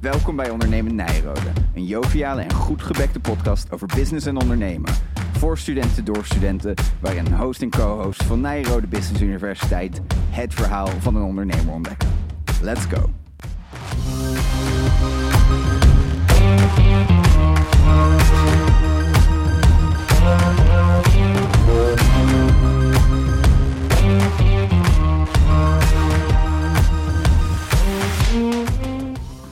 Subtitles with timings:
[0.00, 4.92] Welkom bij Ondernemen Nijrode, een joviale en goed gebekte podcast over business en ondernemen.
[5.32, 10.00] Voor studenten door studenten, waarin host en co-host van Nijrode Business Universiteit
[10.30, 12.08] het verhaal van een ondernemer ontdekken.
[12.62, 13.10] Let's go!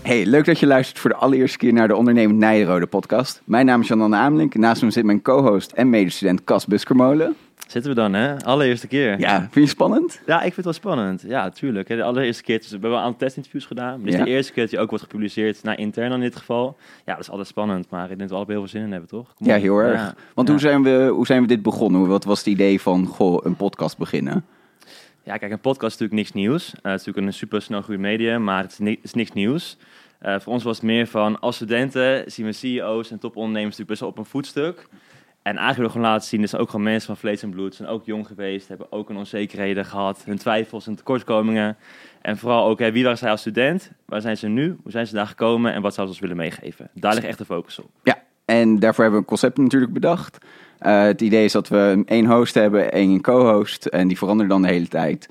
[0.07, 3.43] Hey, leuk dat je luistert voor de allereerste keer naar de Ondernemend Nijrode podcast.
[3.45, 4.55] Mijn naam is Jan Amelink.
[4.55, 7.37] Naast me zit mijn co-host en medestudent Cas Buskermolen.
[7.67, 8.37] Zitten we dan, hè?
[8.45, 9.19] Allereerste keer.
[9.21, 10.21] Ja, vind je het spannend?
[10.27, 11.23] Ja, ik vind het wel spannend.
[11.27, 11.89] Ja, tuurlijk.
[11.89, 11.97] hè.
[11.97, 13.99] De allereerste keer, dus we hebben een aantal testinterviews gedaan.
[13.99, 14.25] Dit is Ja.
[14.25, 16.77] de eerste keer dat je ook wordt gepubliceerd, naar intern in dit geval.
[17.05, 18.93] Ja, dat is altijd spannend, maar ik denk dat we allebei heel veel zin in
[18.93, 19.35] hebben, toch?
[19.35, 20.01] Kom Ja, heel erg.
[20.01, 20.15] Ja.
[20.35, 20.53] Want Ja.
[20.55, 22.07] hoe, zijn we, hoe zijn we dit begonnen?
[22.07, 24.45] Wat was het idee van, goh, een podcast beginnen?
[25.27, 26.67] Ja, kijk, een podcast is natuurlijk niks nieuws.
[26.67, 29.77] Eh, het is natuurlijk een super snel groeiend medium, maar het is, is niks nieuws.
[30.19, 33.89] Eh, voor ons was het meer van, als studenten zien we CEO's en topondernemers natuurlijk
[33.89, 34.89] best wel op een voetstuk.
[35.43, 37.51] En eigenlijk willen we gewoon laten zien, er zijn ook gewoon mensen van vlees en
[37.51, 41.77] bloed, zijn ook jong geweest, hebben ook hun onzekerheden gehad, hun twijfels en tekortkomingen.
[42.23, 43.91] En vooral ook, hè, wie waren zij als student?
[44.05, 44.77] Waar zijn ze nu?
[44.83, 45.73] Hoe zijn ze daar gekomen?
[45.73, 46.91] En wat zouden ze ons willen meegeven?
[46.95, 47.91] Daar ligt echt de focus op.
[48.03, 50.39] Ja, en daarvoor hebben we een concept natuurlijk bedacht.
[50.87, 53.87] Eh, het idee is dat we één host hebben, één co-host.
[53.87, 55.29] En die veranderen dan de hele tijd.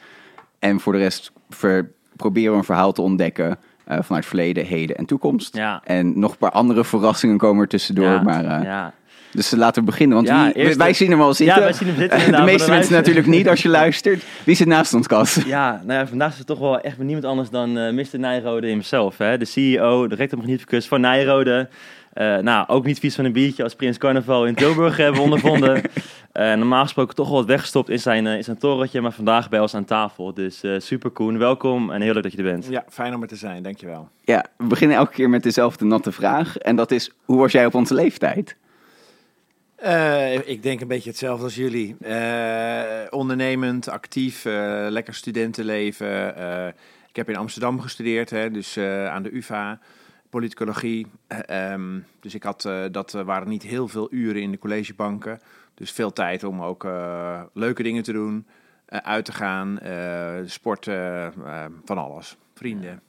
[0.59, 4.95] En voor de rest ver- proberen we een verhaal te ontdekken eh, vanuit verleden, heden
[4.95, 5.55] en toekomst.
[5.55, 5.81] Ja.
[5.83, 8.05] En nog een paar andere verrassingen komen er tussendoor.
[8.05, 8.93] ja, maar, eh, ja.
[9.31, 10.15] Dus laten we beginnen.
[10.15, 11.55] Want Ja, wie- eerst wij de- zien hem al zitten.
[11.55, 14.23] Ja, wij zien hem zitten de meeste mensen natuurlijk niet als je luistert.
[14.45, 15.39] Wie zit naast ons, Kas?
[15.45, 18.19] Ja, nou ja, vandaag is het toch wel echt niemand anders dan eh Mr.
[18.19, 19.17] Nijrode himself.
[19.17, 19.37] Hè?
[19.37, 21.69] De CEO, de rector magnificus van Nijrode.
[22.15, 25.21] Eh, nou, ook niet vies van een biertje als Prins Carnaval in Tilburg hebben we
[25.21, 25.81] ondervonden.
[26.31, 29.49] Eh, normaal gesproken toch wel wat weggestopt in zijn, eh, in zijn torentje, maar vandaag
[29.49, 30.33] bij ons aan tafel.
[30.33, 32.67] Dus eh, super Koen, welkom en heel leuk dat je er bent.
[32.69, 34.09] Ja, fijn om er te zijn, dankjewel.
[34.23, 36.57] Ja, we beginnen elke keer met dezelfde natte vraag.
[36.57, 38.55] En dat is, hoe was jij op onze leeftijd?
[39.75, 41.95] Eh, ik denk een beetje hetzelfde als jullie.
[42.01, 46.35] Eh, ondernemend, actief, eh, lekker studentenleven.
[46.35, 46.67] Eh,
[47.09, 49.79] ik heb in Amsterdam gestudeerd, hè, dus eh, aan de UvA,
[50.39, 51.07] politicologie.
[51.27, 54.57] Eh, ehm, dus ik had, eh, dat eh, waren niet heel veel uren in de
[54.57, 55.39] collegebanken.
[55.73, 56.87] Dus veel tijd om ook
[57.53, 58.45] leuke dingen te doen,
[58.87, 61.33] uit te gaan, eh, sporten,
[61.85, 62.37] van alles.
[62.55, 63.01] Vrienden.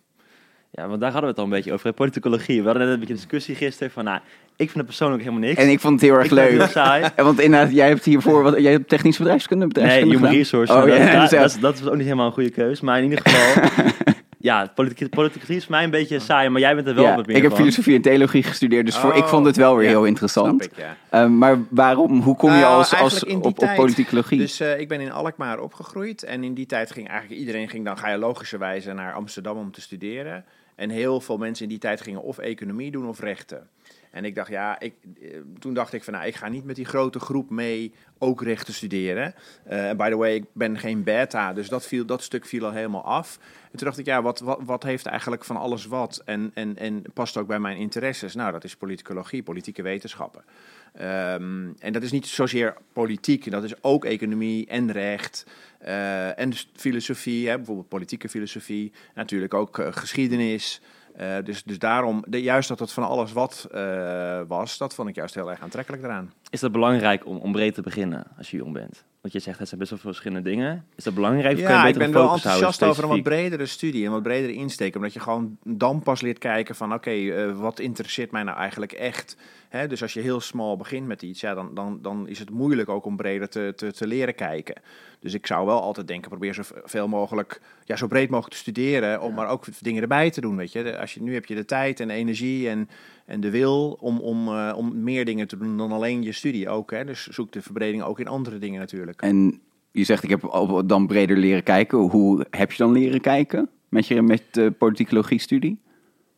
[0.71, 2.61] Ja, want daar hadden we het al een beetje over, hè, politicologie.
[2.61, 4.19] We hadden net een beetje een discussie gisteren van, nou,
[4.57, 5.63] ik vind het persoonlijk helemaal niks.
[5.63, 6.59] En ik vond het heel erg Ik vind het leuk.
[6.61, 7.05] heel saai.
[7.17, 10.43] En want inderdaad, jij hebt hiervoor, wat, jij hebt technisch bedrijfskunde, Nee, bedrijfskunde human gedaan?
[10.43, 10.73] resource.
[10.73, 11.41] Oh, dat, ja, dat, dus ja.
[11.41, 12.81] dat, is- dat was ook niet helemaal een goede keus.
[12.81, 13.63] Maar in ieder geval,
[14.47, 17.15] ja, politiek, politiek is voor mij een beetje saai, maar jij bent er wel Ja,
[17.17, 17.61] wat meer ik heb van.
[17.61, 20.63] filosofie en theologie gestudeerd, dus voor, ik Oh, vond het wel weer ja, heel interessant.
[20.63, 20.97] Snap ik, ja.
[21.11, 23.77] Ehm, maar waarom, hoe kom je Nou, als, als op, op tijd.
[23.77, 24.39] politicologie?
[24.39, 27.85] Dus eh, ik ben in Alkmaar opgegroeid en in die tijd ging eigenlijk iedereen ging
[27.85, 30.45] dan ga je logischerwijze naar Amsterdam om te studeren.
[30.75, 33.69] En heel veel mensen in die tijd gingen of economie doen of rechten.
[34.17, 35.29] En ik dacht, ja, ik, eh,
[35.59, 38.75] toen dacht ik van, nou, ik ga niet met die grote groep mee ook rechten
[38.75, 39.35] studeren.
[39.65, 42.73] En by the way, ik ben geen beta, dus dat, viel, dat stuk viel al
[42.73, 43.39] helemaal af.
[43.71, 46.77] En toen dacht ik, ja, wat, wat, wat heeft eigenlijk van alles wat en, en,
[46.77, 48.35] en past ook bij mijn interesses?
[48.35, 50.45] Nou, dat is politicologie, politieke wetenschappen.
[50.93, 55.47] Ehm, en dat is niet zozeer politiek, dat is ook economie en recht.
[55.79, 58.93] eh, en filosofie, hè, bijvoorbeeld politieke filosofie.
[59.15, 60.81] Natuurlijk ook geschiedenis.
[61.17, 65.15] Eh, dus, dus daarom, juist dat het van alles wat eh, was, dat vond ik
[65.15, 66.33] juist heel erg aantrekkelijk eraan.
[66.51, 69.05] Is dat belangrijk om, om breed te beginnen als je jong bent?
[69.27, 70.87] Want je zegt, het zijn best wel veel verschillende dingen.
[70.95, 71.57] Is dat belangrijk?
[71.57, 74.23] Of kan je Ja, ik ben wel enthousiast over een wat bredere studie, een wat
[74.23, 74.97] bredere insteek.
[74.97, 78.93] Omdat je gewoon dan pas leert kijken van, oké, eh, wat interesseert mij nou eigenlijk
[78.93, 79.37] echt?
[79.69, 82.51] Hè, dus als je heel smal begint met iets, ja, dan, dan, dan is het
[82.51, 84.75] moeilijk ook om breder te, te, te leren kijken.
[85.21, 89.21] Dus ik zou wel altijd denken, probeer zoveel mogelijk, ja, zo breed mogelijk te studeren,
[89.21, 90.99] om maar ook dingen erbij te doen, weet je.
[90.99, 92.89] Als je nu heb je de tijd en de energie en,
[93.27, 96.69] en de wil om, om, eh, om meer dingen te doen dan alleen je studie
[96.69, 97.05] ook, hè.
[97.05, 99.23] Dus zoek de verbreding ook in andere dingen natuurlijk.
[99.23, 99.61] En
[99.91, 100.41] je zegt, ik heb
[100.87, 101.99] dan breder leren kijken.
[101.99, 105.81] Hoe heb je dan leren kijken met je met de politicologie-studie?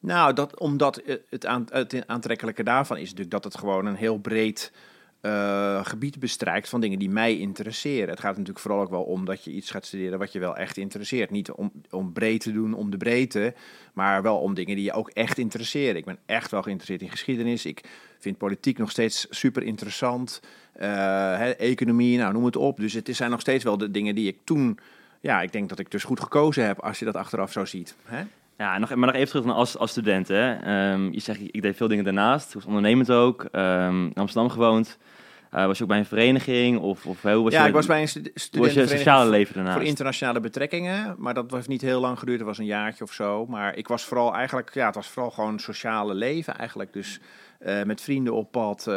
[0.01, 1.47] Nou, dat, omdat eh, het
[2.07, 4.73] aantrekkelijke daarvan is natuurlijk dat het gewoon een heel breed
[5.21, 8.09] eh, gebied bestrijkt van dingen die mij interesseren.
[8.09, 10.57] Het gaat natuurlijk vooral ook wel om dat je iets gaat studeren wat je wel
[10.57, 11.31] echt interesseert.
[11.31, 13.55] Niet om, om breed te doen om de breedte,
[13.93, 15.97] maar wel om dingen die je ook echt interesseren.
[15.97, 17.67] Ik ben echt wel geïnteresseerd in geschiedenis.
[17.67, 17.85] Ik
[18.19, 20.41] vind politiek nog steeds super interessant.
[20.73, 22.77] Eh, economie, nou noem het op.
[22.77, 24.79] Dus het zijn nog steeds wel de dingen die ik toen...
[25.21, 27.95] Ja, ik denk dat ik dus goed gekozen heb als je dat achteraf zo ziet.
[28.05, 28.25] Hè?
[28.59, 30.29] Ja, nog, maar nog even terug naar als, als student.
[30.29, 30.53] Hè.
[30.55, 32.49] Ehm, je zegt, ik deed veel dingen daarnaast.
[32.49, 33.45] Ik was ondernemend ook.
[33.53, 34.99] ehm, in Amsterdam gewoond.
[35.51, 36.79] Eh, was je ook bij een vereniging?
[36.79, 39.77] Of, of hoe was ja, je, ik was bij een stu- sociale leven daarnaast?
[39.77, 41.15] voor internationale betrekkingen.
[41.19, 42.39] Maar dat heeft niet heel lang geduurd.
[42.39, 43.47] Dat was een jaartje of zo.
[43.47, 46.93] Maar ik was vooral eigenlijk, ja, het was vooral gewoon sociale leven eigenlijk.
[46.93, 47.21] Dus
[47.59, 48.95] eh, met vrienden op pad, eh,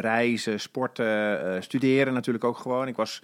[0.00, 2.88] reizen, sporten, studeren natuurlijk ook gewoon.
[2.88, 3.22] Ik was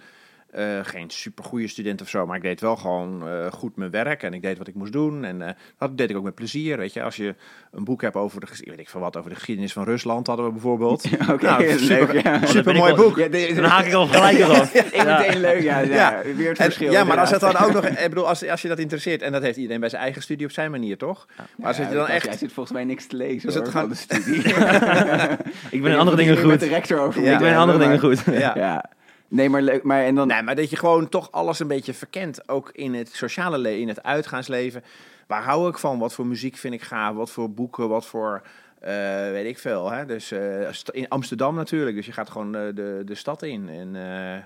[0.51, 4.23] eh, geen supergoeie student of zo, maar ik deed wel gewoon eh, goed mijn werk
[4.23, 5.23] en ik deed wat ik moest doen.
[5.25, 6.77] En eh, dat deed ik ook met plezier.
[6.77, 7.35] Weet je, als je
[7.71, 10.45] een boek hebt over de, weet ik veel wat, over de geschiedenis van Rusland hadden
[10.45, 11.05] we bijvoorbeeld.
[11.31, 11.79] Oké, Nou, leuk.
[11.79, 12.35] super, ja.
[12.43, 13.17] Oh, dat mooi wel- boek.
[13.17, 14.63] Ja, de- Dan haak ik al gelijk erop.
[14.73, 15.79] Ik meteen leuk, ja.
[15.79, 15.93] ja.
[15.93, 16.21] Ja.
[16.35, 16.91] Weer het En- verschil.
[16.91, 17.67] ja, maar als het inderdaad.
[17.73, 19.89] dan ook nog, ik bedoel, als, als je dat interesseert, en dat heeft iedereen bij
[19.89, 21.27] zijn eigen studie op zijn manier, toch?
[21.55, 23.57] Maar als Ja, het je dan Jij echt, zit volgens mij niks te lezen het
[23.57, 24.43] hoor, gaat- van de studie.
[25.77, 26.59] Ik ben in andere dingen Met goed.
[26.59, 27.23] de rector over.
[27.23, 28.23] Ik ben in andere dingen goed.
[28.31, 28.85] ja.
[29.29, 29.83] Nee, maar leuk.
[29.83, 30.27] Maar en dan...
[30.27, 32.49] Nee, maar dat je gewoon toch alles een beetje verkent.
[32.49, 34.83] Ook in het sociale leven, in het uitgaansleven.
[35.27, 35.99] Waar hou ik van?
[35.99, 37.15] Wat voor muziek vind ik gaaf?
[37.15, 37.89] Wat voor boeken?
[37.89, 38.41] Wat voor,
[38.79, 38.93] eh,
[39.31, 39.91] weet ik veel.
[39.91, 40.05] Hè?
[40.05, 41.95] Dus eh, in Amsterdam natuurlijk.
[41.95, 43.69] Dus je gaat gewoon eh, de, de stad in.
[43.69, 43.95] En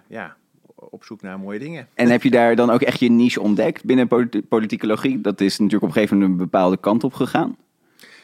[0.07, 0.35] ja,
[0.75, 1.87] op zoek naar mooie dingen.
[1.93, 5.21] En heb je daar dan ook echt je niche ontdekt binnen politi- politicologie?
[5.21, 7.57] Dat is natuurlijk op een gegeven moment een bepaalde kant op gegaan.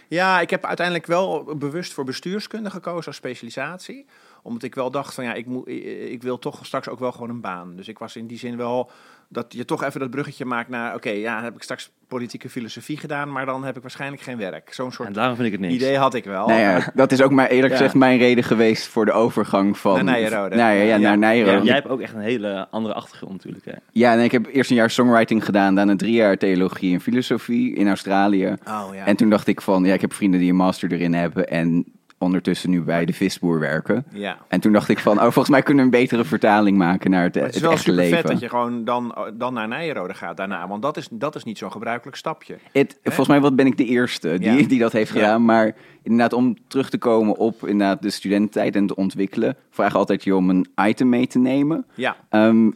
[0.07, 4.05] Ja, ik heb uiteindelijk wel bewust voor bestuurskunde gekozen als specialisatie.
[4.41, 5.67] Omdat ik wel dacht van ja, ik, moet,
[6.11, 7.75] ik wil toch straks ook wel gewoon een baan.
[7.75, 8.91] Dus ik was in die zin wel
[9.31, 10.95] dat je toch even dat bruggetje maakt naar...
[10.95, 14.73] Oké, ja, heb ik straks politieke filosofie gedaan, maar dan heb ik waarschijnlijk geen werk.
[14.73, 15.73] Zo'n soort En daarom vind ik het niks.
[15.73, 16.47] idee had ik wel.
[16.47, 17.77] Nou ja, dat is ook maar eerlijk Ja.
[17.77, 19.93] gezegd mijn reden geweest voor de overgang van...
[19.93, 20.55] Naar Nijrode.
[20.55, 20.97] Nou ja, ja, Ja.
[20.97, 21.57] naar Nijrode.
[21.57, 23.65] Ja, jij hebt ook echt een hele andere achtergrond natuurlijk.
[23.65, 23.73] Hè.
[23.91, 27.75] Ja, en ik heb eerst een jaar songwriting gedaan, daarna drie jaar theologie en filosofie
[27.75, 28.55] in Australië.
[28.67, 29.05] Oh ja.
[29.05, 31.85] En toen dacht ik van, ja, ik heb vrienden die een master erin hebben en
[32.19, 34.05] ondertussen nu bij de visboer werken.
[34.11, 34.37] ja.
[34.47, 37.23] En toen dacht ik van, oh, volgens mij kunnen we een betere vertaling maken naar
[37.23, 38.17] het, Maar het, het is wel echte super leven.
[38.17, 40.67] vet dat je gewoon dan, dan naar Nijrode gaat daarna.
[40.67, 42.57] Want dat is, dat is niet zo'n gebruikelijk stapje.
[42.71, 44.67] Het, volgens mij wat ben ik de eerste die, Ja.
[44.67, 45.19] die dat heeft Ja.
[45.19, 45.45] gedaan.
[45.45, 50.23] Maar inderdaad, om terug te komen op inderdaad de studententijd en te ontwikkelen, vraag altijd
[50.23, 51.85] je om een item mee te nemen.
[51.93, 52.15] Ja.
[52.29, 52.69] Ehm,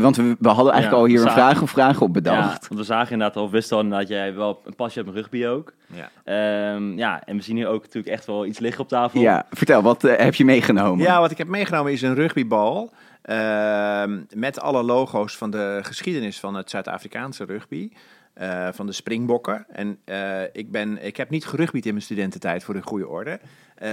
[0.00, 2.06] want we, we hadden eigenlijk Ja, al hier we een zagen- vraag of vraag op
[2.06, 2.68] Ja, bedacht.
[2.68, 5.46] want we zagen inderdaad al, wisten al dat jij wel een pasje hebt met rugby
[5.46, 5.72] ook.
[5.86, 6.10] Ja.
[6.24, 9.20] Ehm, ja, en we zien hier ook natuurlijk echt wel iets liggen op tafel.
[9.20, 11.04] Ja, vertel, wat eh, heb je meegenomen?
[11.06, 12.90] ja, wat ik heb meegenomen is een rugbybal.
[13.22, 17.90] ehm, met alle logo's van de geschiedenis van het Zuid-Afrikaanse rugby.
[18.34, 19.66] eh, van de springbokken.
[19.72, 23.40] En eh, ik, ben, ik heb niet gerugbied in mijn studententijd voor de goede orde.
[23.74, 23.88] Eh,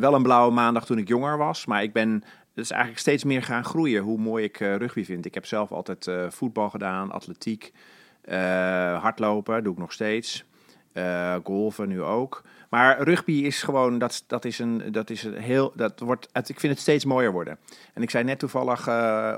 [0.00, 1.66] wel een blauwe maandag toen ik jonger was.
[1.66, 2.22] Maar ik ben
[2.58, 5.24] dus eigenlijk steeds meer gaan groeien hoe mooi ik eh, rugby vind.
[5.24, 7.72] Ik heb zelf altijd eh, voetbal gedaan, atletiek,
[8.20, 8.38] eh,
[9.02, 10.46] hardlopen, doe ik nog steeds.
[11.44, 12.42] Golven nu ook.
[12.70, 16.48] Maar rugby is gewoon, dat, dat is een, dat is een heel, dat wordt, het,
[16.48, 17.58] ik vind het steeds mooier worden.
[17.94, 18.80] En ik zei net toevallig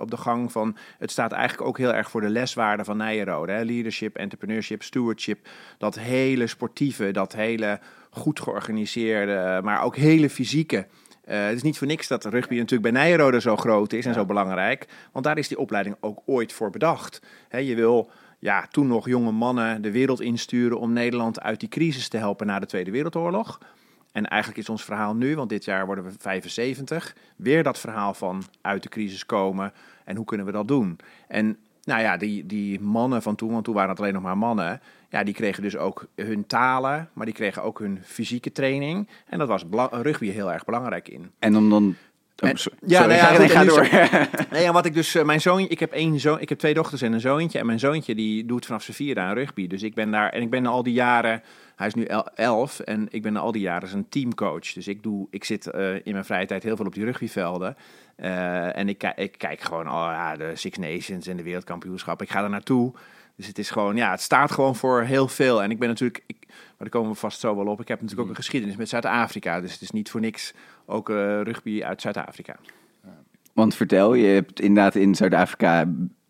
[0.00, 3.52] op de gang van, het staat eigenlijk ook heel erg voor de leswaarde van Nijenrode.
[3.52, 3.62] Hè?
[3.62, 7.80] Leadership, entrepreneurship, stewardship, dat hele sportieve, dat hele
[8.10, 10.86] goed georganiseerde, maar ook hele fysieke.
[11.30, 14.14] Eh, het is niet voor niks dat rugby natuurlijk bij Nijenrode zo groot is en
[14.14, 14.86] zo belangrijk.
[15.12, 17.22] Want daar is die opleiding ook ooit voor bedacht.
[17.50, 22.08] Je wil ja, toen nog jonge mannen de wereld insturen om Nederland uit die crisis
[22.08, 23.58] te helpen na de Tweede Wereldoorlog.
[24.12, 28.14] En eigenlijk is ons verhaal nu, want dit jaar worden we 75, weer dat verhaal
[28.14, 29.72] van uit de crisis komen
[30.04, 30.98] en hoe kunnen we dat doen.
[31.28, 34.38] En nou ja, die, die mannen van toen, want toen waren het alleen nog maar
[34.38, 39.08] mannen, ja, die kregen dus ook hun talen, maar die kregen ook hun fysieke training.
[39.26, 41.30] En dat was rugby heel erg belangrijk in.
[41.38, 41.96] En om dan...
[42.42, 43.88] Oh, ja, sorry, nou ja, ga, goed, door.
[44.50, 46.74] Nee, ja, wat ik dus, eh, mijn zoon, ik heb één zoon, ik heb twee
[46.74, 47.58] dochters en een zoontje.
[47.58, 49.66] En mijn zoontje die doet vanaf zijn vierde aan rugby.
[49.66, 51.42] Dus ik ben daar, en ik ben al die jaren,
[51.76, 54.72] hij is nu el- elf en ik ben al die jaren zijn teamcoach.
[54.72, 57.76] Dus ik doe, ik zit eh, in mijn vrije tijd heel veel op die rugbyvelden.
[58.16, 62.22] Eh, en ik, ik kijk gewoon al ja, de Six Nations en de wereldkampioenschap.
[62.22, 62.92] Ik ga er naartoe.
[63.40, 65.62] Dus het is gewoon, ja, het staat gewoon voor heel veel.
[65.62, 67.80] En ik ben natuurlijk, ik, maar daar komen we vast zo wel op.
[67.80, 69.60] Ik heb natuurlijk ook een geschiedenis met Zuid-Afrika.
[69.60, 70.52] Dus het is niet voor niks
[70.86, 72.56] ook eh, rugby uit Zuid-Afrika.
[73.52, 75.84] Want vertel, je hebt inderdaad in Zuid-Afrika,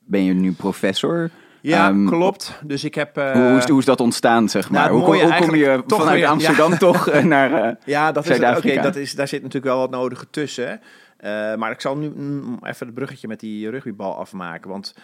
[0.04, 1.30] ben je nu professor?
[1.60, 2.58] Ja, Ehm, klopt.
[2.64, 3.16] Dus ik heb...
[3.16, 4.82] eh, hoe, hoe, is, hoe is dat ontstaan, zeg maar?
[4.82, 6.28] het hoe, kom- hoe kom je vanuit weer- ja.
[6.30, 7.52] Amsterdam toch eh, naar...
[7.64, 8.26] eh, Ja, dat.
[8.26, 8.72] Zuid-Afrika.
[8.74, 10.80] Oké, dat is, daar zit natuurlijk wel wat nodige tussen.
[11.16, 14.70] Eh, maar ik zal nu mm, even het bruggetje met die rugbybal afmaken.
[14.70, 14.94] Want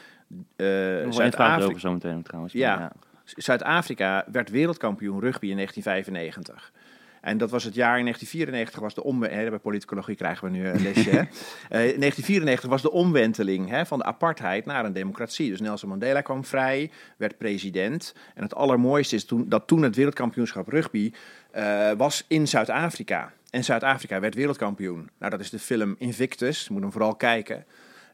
[0.56, 0.66] eh,
[1.11, 2.52] Zuid-Afrika erover zometeen trouwens.
[2.52, 2.92] Ja.
[3.25, 6.73] Zuid-Afrika werd wereldkampioen rugby in 1995.
[7.26, 9.50] En dat was het jaar in 1994 was de omwenteling.
[9.50, 11.11] Bij politicologie krijgen we nu een lesje.
[11.11, 11.23] hè.
[11.68, 15.50] Eh, in 1994 was de omwenteling hè, van de apartheid naar een democratie.
[15.50, 18.14] Dus Nelson Mandela kwam vrij, werd president.
[18.35, 21.12] En het allermooiste is toen, dat toen het wereldkampioenschap rugby
[21.50, 23.33] eh, was in Zuid-Afrika.
[23.50, 25.11] En Zuid-Afrika werd wereldkampioen.
[25.18, 26.64] Nou, dat is de film Invictus.
[26.64, 27.64] Je moet hem vooral kijken.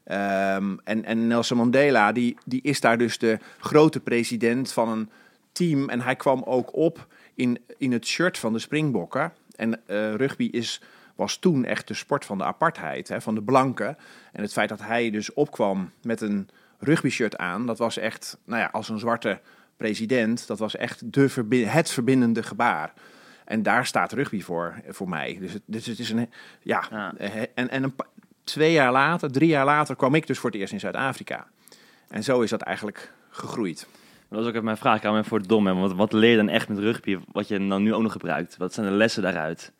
[0.03, 5.09] Ehm, en, en Nelson Mandela, die, die is daar dus de grote president van een
[5.51, 5.89] team.
[5.89, 9.33] En hij kwam ook op in, in het shirt van de Springbokken.
[9.55, 10.81] En eh, rugby is
[11.15, 13.97] was toen echt de sport van de apartheid, hè, van de blanken.
[14.31, 18.61] En het feit dat hij dus opkwam met een rugby-shirt aan, dat was echt, nou
[18.61, 19.39] ja, als een zwarte
[19.77, 22.93] president, dat was echt de verbi- het verbindende gebaar.
[23.45, 25.37] En daar staat rugby voor, voor mij.
[25.39, 26.29] Dus het, dus het is een,
[26.61, 27.13] ja, Ja.
[27.17, 27.93] eh, en, en een,
[28.43, 31.47] twee jaar later, drie jaar later, kwam ik dus voor het eerst in Zuid-Afrika.
[32.09, 33.87] En zo is dat eigenlijk gegroeid.
[34.29, 35.67] Dat was ook even mijn vraag, hou me voor het dom.
[35.67, 38.11] hè, Wat, wat leer je dan echt met rugby, wat je dan nu ook nog
[38.11, 38.57] gebruikt?
[38.57, 39.71] Wat zijn de lessen daaruit?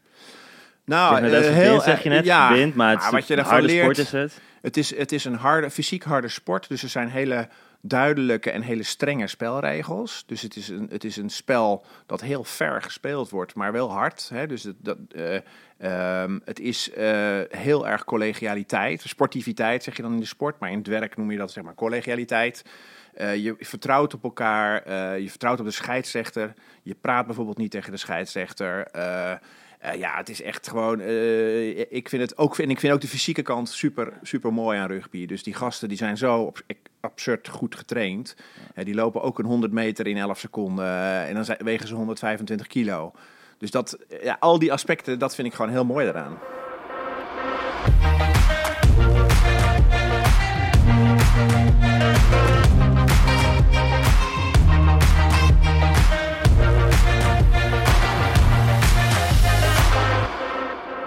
[0.85, 3.97] Nou, eh, heel, zeg je net, ja, maar het maar wat je harde leert, sport
[3.97, 4.41] is het.
[4.63, 7.47] Het is, het is een harde, fysiek harde sport, dus er zijn hele
[7.81, 10.23] duidelijke en hele strenge spelregels.
[10.25, 13.91] Dus het is een, het is een spel dat heel ver gespeeld wordt, maar wel
[13.91, 14.29] hard.
[14.33, 14.47] Hè?
[14.47, 15.35] Dus het, dat, eh,
[15.77, 20.71] ehm, het is eh, heel erg collegialiteit, sportiviteit zeg je dan in de sport, maar
[20.71, 22.65] in het werk noem je dat zeg maar collegialiteit.
[23.13, 26.53] Eh, je vertrouwt op elkaar, je vertrouwt op de scheidsrechter.
[26.83, 28.87] Je praat bijvoorbeeld niet tegen de scheidsrechter.
[29.83, 30.99] Eh, ja, het is echt gewoon.
[30.99, 32.57] eh, ik vind het ook.
[32.57, 35.25] En ik vind ook de fysieke kant super, super mooi aan rugby.
[35.25, 36.61] Dus die gasten die zijn zo op,
[36.99, 38.35] absurd goed getraind.
[38.75, 41.25] Eh, die lopen ook een 100 meter in 11 seconden.
[41.25, 43.11] en dan wegen ze 125 kilo.
[43.57, 46.37] Dus dat, ja, al die aspecten, dat vind ik gewoon heel mooi eraan.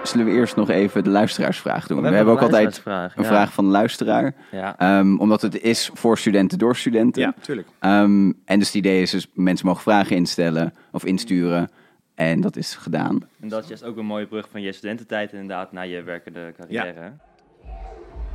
[0.07, 2.01] Zullen we eerst nog even de luisteraarsvraag doen?
[2.01, 3.23] We We, hebben ook altijd een ja.
[3.23, 4.33] vraag van de luisteraar.
[4.51, 4.77] Ja.
[4.77, 7.21] Ehm, omdat het is voor studenten door studenten.
[7.21, 7.67] Ja, tuurlijk.
[7.79, 11.69] Ehm, en dus het idee is dus mensen mogen vragen instellen of insturen.
[12.15, 13.27] En dat is gedaan.
[13.41, 16.53] En dat is juist ook een mooie brug van je studententijd inderdaad naar je werkende
[16.57, 17.11] carrière.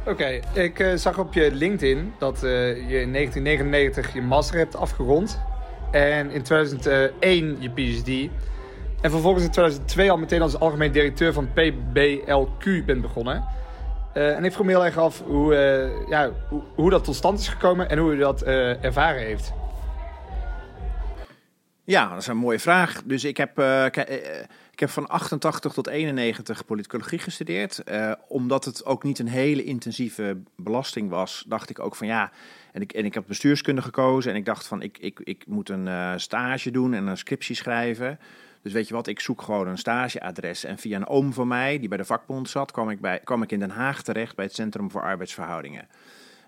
[0.07, 2.51] Oké, ik eh, zag op je LinkedIn dat eh,
[2.91, 5.41] je in 1999 je master hebt afgerond.
[5.91, 8.31] En in 2001 je PhD.
[9.03, 13.45] En vervolgens in 2002 al meteen als algemeen directeur van PBLQ bent begonnen.
[14.13, 17.15] Eh, en ik vroeg me heel erg af hoe, eh, ja, hoe, hoe dat tot
[17.15, 19.53] stand is gekomen en hoe u dat eh, ervaren heeft.
[21.85, 23.03] Ja, dat is een mooie vraag.
[23.05, 23.59] Dus ik heb,
[24.71, 27.83] ik heb van 88 tot 91 politicologie gestudeerd.
[28.29, 32.31] Omdat het ook niet een hele intensieve belasting was, dacht ik ook van ja.
[32.73, 35.69] En ik, en ik heb bestuurskunde gekozen en ik dacht van ik, ik, ik moet
[35.69, 38.19] een stage doen en een scriptie schrijven.
[38.63, 40.65] Dus weet je wat, ik zoek gewoon een stageadres.
[40.65, 43.43] En via een oom van mij, die bij de vakbond zat, kwam ik, bij, kwam
[43.43, 45.89] ik in Den Haag terecht bij het Centrum voor Arbeidsverhoudingen.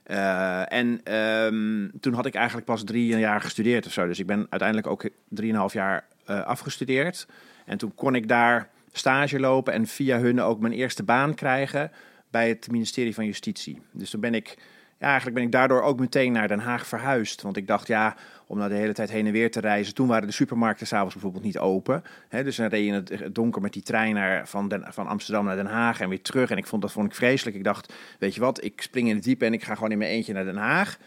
[0.03, 4.07] Eh, en ehm, toen had ik eigenlijk pas drie jaar gestudeerd of zo.
[4.07, 7.27] Dus ik ben uiteindelijk ook drieënhalf jaar eh, afgestudeerd.
[7.65, 11.91] En toen kon ik daar stage lopen en via hun ook mijn eerste baan krijgen
[12.31, 13.83] bij het ministerie van Justitie.
[13.93, 14.59] Dus toen ben ik,
[15.05, 17.43] eigenlijk ben ik daardoor ook meteen naar Den Haag verhuisd.
[17.43, 19.95] Want ik dacht, ja, om nou de hele tijd heen en weer te reizen.
[19.95, 22.03] Toen waren de supermarkten s'avonds bijvoorbeeld niet open.
[22.29, 25.57] Dus dan reed je in het donker met die trein naar, van, van Amsterdam naar
[25.57, 26.51] Den Haag en weer terug.
[26.51, 27.57] En ik vond dat vond ik vreselijk.
[27.57, 29.99] Ik dacht, weet je wat, ik spring in het diepe en ik ga gewoon in
[29.99, 30.99] mijn eentje naar Den Haag.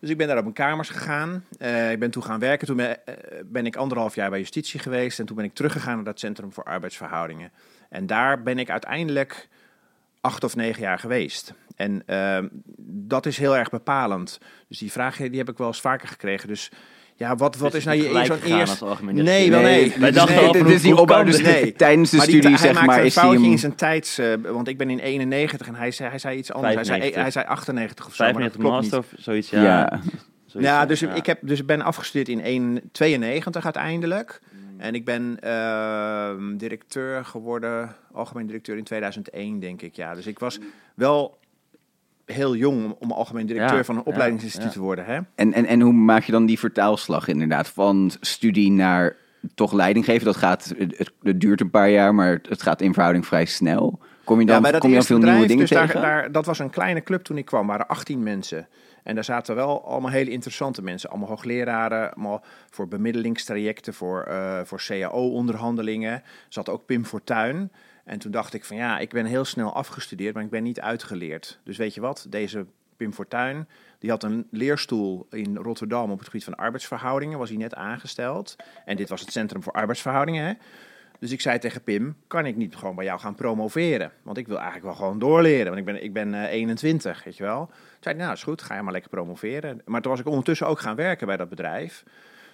[0.00, 1.44] Dus ik ben daar op mijn kamers gegaan.
[1.58, 2.66] Eh, ik ben toen gaan werken.
[2.66, 5.18] Toen ben, eh, ben ik anderhalf jaar bij justitie geweest.
[5.18, 7.50] En toen ben ik teruggegaan naar dat Centrum voor Arbeidsverhoudingen.
[7.88, 9.48] En daar ben ik uiteindelijk
[10.20, 11.54] acht of negen jaar geweest.
[11.76, 12.48] En ehm,
[12.86, 14.38] dat is heel erg bepalend.
[14.68, 16.48] Dus die vraag die heb ik wel eens vaker gekregen.
[16.48, 16.70] Dus
[17.14, 18.80] ja, wat, wat Dus is nou je zo'n gegaan eerst...
[19.12, 19.92] Nee, wel nee.
[19.98, 21.40] Wij Dus dachten nee, is die opbouw dus?
[21.42, 21.72] Nee.
[21.76, 24.18] tijdens de Maar die- studie, hij zeg maar, een is die foutje in zijn tijds...
[24.18, 26.74] eh, want ik ben in 91 en hij zei, hij zei iets anders.
[26.74, 27.22] Hij zei, 95.
[27.22, 28.92] hij zei 98 of zo, maar dat 95 klopt niet.
[28.92, 29.62] master of zoiets, ja.
[29.62, 30.00] Ja.
[30.46, 34.40] Zoiets, Ja, dus ik heb dus ik ben afgestudeerd in 1, 92 uiteindelijk.
[34.78, 39.96] En ik ben ehm, directeur geworden, algemeen directeur in 2001, denk ik.
[39.96, 40.58] Ja, dus ik was
[40.94, 41.38] wel
[42.26, 44.72] heel jong om, om algemeen directeur Ja, van een opleidingsinstituut ja.
[44.74, 45.04] te worden.
[45.04, 45.20] Hè?
[45.34, 49.16] En, en, en hoe maak je dan die vertaalslag inderdaad van studie naar
[49.54, 50.24] toch leiding geven?
[50.24, 53.98] Dat gaat, het, het- duurt een paar jaar, maar het, gaat in verhouding vrij snel.
[54.24, 56.00] Kom je dan, ja, bij dat kom je dan veel nieuwe dingen dus tegen?
[56.00, 58.68] daar, daar, dat was een kleine club toen ik kwam, waren 18 mensen.
[59.02, 61.10] En daar zaten wel allemaal hele interessante mensen.
[61.10, 66.22] Allemaal hoogleraren, allemaal voor bemiddelingstrajecten, voor, eh, voor cao-onderhandelingen.
[66.48, 67.70] Zat ook Pim Fortuyn.
[68.04, 70.80] En toen dacht ik van ja, ik ben heel snel afgestudeerd, maar ik ben niet
[70.80, 71.60] uitgeleerd.
[71.64, 72.66] Dus weet je wat, deze
[72.96, 73.68] Pim Fortuyn,
[73.98, 78.56] die had een leerstoel in Rotterdam op het gebied van arbeidsverhoudingen, was hij net aangesteld.
[78.84, 80.52] En dit was het Centrum voor Arbeidsverhoudingen, hè.
[81.18, 84.12] Dus ik zei tegen Pim, kan ik niet gewoon bij jou gaan promoveren?
[84.22, 87.36] Want ik wil eigenlijk wel gewoon doorleren, want ik ben, ik ben eh, 21, weet
[87.36, 87.66] je wel.
[87.66, 89.82] Toen zei nou is goed, ga je maar lekker promoveren.
[89.84, 92.04] Maar toen was ik ondertussen ook gaan werken bij dat bedrijf.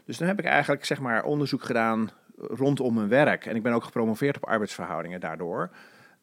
[0.04, 3.46] Dus toen heb ik eigenlijk zeg maar onderzoek gedaan rondom mijn werk.
[3.46, 5.70] En ik ben ook gepromoveerd op arbeidsverhoudingen daardoor.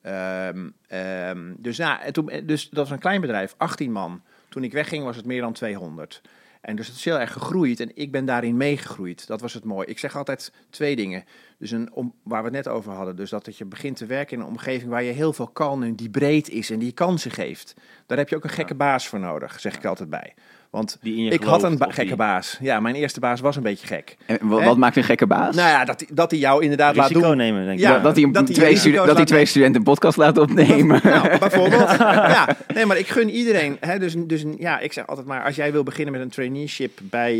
[0.01, 4.21] Ehm, ehm, dus, ja, en toen, dus dat was een klein bedrijf, 18 man.
[4.49, 6.21] Toen ik wegging was het meer dan 200.
[6.65, 9.27] En dus het is heel erg gegroeid en ik ben daarin meegegroeid.
[9.27, 9.87] Dat was het mooi.
[9.87, 11.23] Ik zeg altijd twee dingen.
[11.57, 13.15] Dus een, om, waar we het net over hadden.
[13.15, 15.83] Dus dat, dat je begint te werken in een omgeving waar je heel veel kan
[15.83, 17.73] en die breed is en die kansen geeft.
[18.05, 20.33] Daar heb je ook een gekke baas voor nodig, zeg ik altijd bij.
[20.75, 22.57] Want Die in je ik had een ba- gekke die- baas.
[22.61, 24.17] Ja, mijn eerste baas was een beetje gek.
[24.25, 24.63] En Hè?
[24.65, 25.55] wat maakt een gekke baas?
[25.55, 27.37] Nou ja, dat, hij- dat hij jou inderdaad laat Risico doen.
[27.37, 27.83] nemen, denk ik.
[27.85, 30.17] Ja, dat, dat hij, dat twee, risico's studen- dat hij laat twee studenten een podcast
[30.17, 30.99] laat opnemen.
[31.03, 31.89] Nou, bijvoorbeeld.
[31.99, 33.77] ja, nee, maar ik gun iedereen.
[33.79, 36.99] Hè, dus, dus ja, ik zeg altijd maar, als jij wil beginnen met een traineeship
[37.03, 37.33] bij,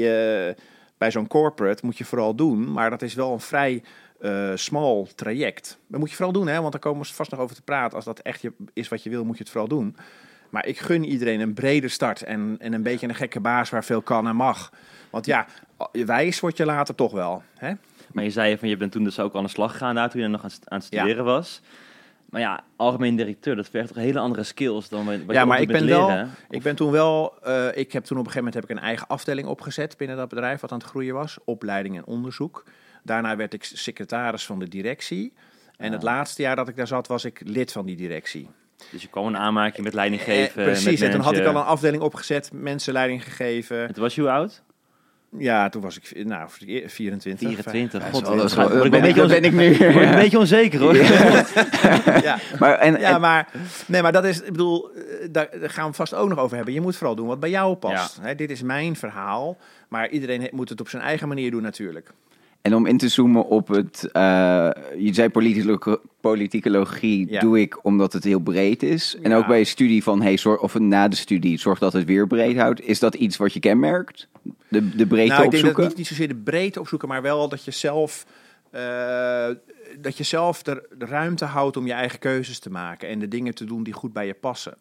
[0.48, 0.54] eh,
[0.98, 2.72] bij zo'n corporate, moet je vooral doen.
[2.72, 3.84] Maar dat is wel een vrij
[4.20, 5.77] eh smal traject.
[5.88, 7.96] Dat moet je vooral doen, hè, want daar komen we vast nog over te praten.
[7.96, 9.96] Als dat echt je, is wat je wil, moet je het vooral doen.
[10.55, 13.83] Maar ik gun iedereen een brede start en, en een beetje een gekke baas waar
[13.83, 14.71] veel kan en mag.
[15.09, 15.45] Want ja,
[15.91, 17.43] wijs word je later toch wel.
[17.57, 17.74] Hè?
[18.13, 20.21] Maar je zei van je bent toen dus ook aan de slag gegaan daar toen
[20.21, 21.00] je nog aan, het- aan het Ja.
[21.01, 21.62] studeren was.
[22.29, 25.62] Maar ja, algemeen directeur, dat vergt toch hele andere skills dan wat Ja, je maar
[25.62, 28.53] ik ben wel, ik ben toen wel, eh, ik heb toen op een gegeven moment
[28.53, 31.97] heb ik een eigen afdeling opgezet binnen dat bedrijf wat aan het groeien was, opleiding
[31.97, 32.63] en onderzoek.
[33.03, 35.33] Daarna werd ik secretaris van de directie.
[35.77, 38.50] En het laatste jaar dat ik daar zat, was ik lid van die directie.
[38.91, 40.62] Dus je kwam een aanmaking met leiding geven.
[40.62, 43.88] Eh, precies, met en toen had ik al een afdeling opgezet, mensen leiding gegeven.
[43.88, 44.63] En toen was je hoe oud?
[45.38, 46.50] Ja, toen was ik nou,
[46.86, 47.39] 24.
[47.48, 48.03] 24.
[48.03, 49.70] Ja, God, dat word ik ben een beetje ben ik nu.
[49.72, 50.96] onze- word ik een beetje onzeker hoor.
[50.96, 53.48] Ja, Maar, en, ja, maar,
[53.88, 56.55] nee, maar dat is, ik bedoel, eh, daar, gaan we het vast ook nog over
[56.55, 56.74] hebben.
[56.74, 58.20] Je moet vooral doen wat bij jou past.
[58.22, 59.58] Hè, dit is mijn verhaal,
[59.89, 62.10] maar iedereen moet het op zijn eigen manier doen natuurlijk.
[62.65, 64.22] En om in te zoomen op het, eh,
[64.98, 67.39] je zei politicolo- politicologie Ja.
[67.39, 69.17] doe ik omdat het heel breed is.
[69.22, 69.38] En Ja.
[69.38, 72.57] ook bij studie van, hey, zorg, of na de studie, zorg dat het weer breed
[72.57, 72.81] houdt.
[72.81, 74.27] Is dat iets wat je kenmerkt?
[74.67, 75.84] De, de breedte nou, ik denk dat opzoeken?
[75.88, 78.25] niet, niet zozeer de breedte opzoeken, maar wel dat je zelf,
[78.72, 79.48] eh,
[80.00, 83.27] dat je zelf de, de ruimte houdt om je eigen keuzes te maken en de
[83.27, 84.77] dingen te doen die goed bij je passen.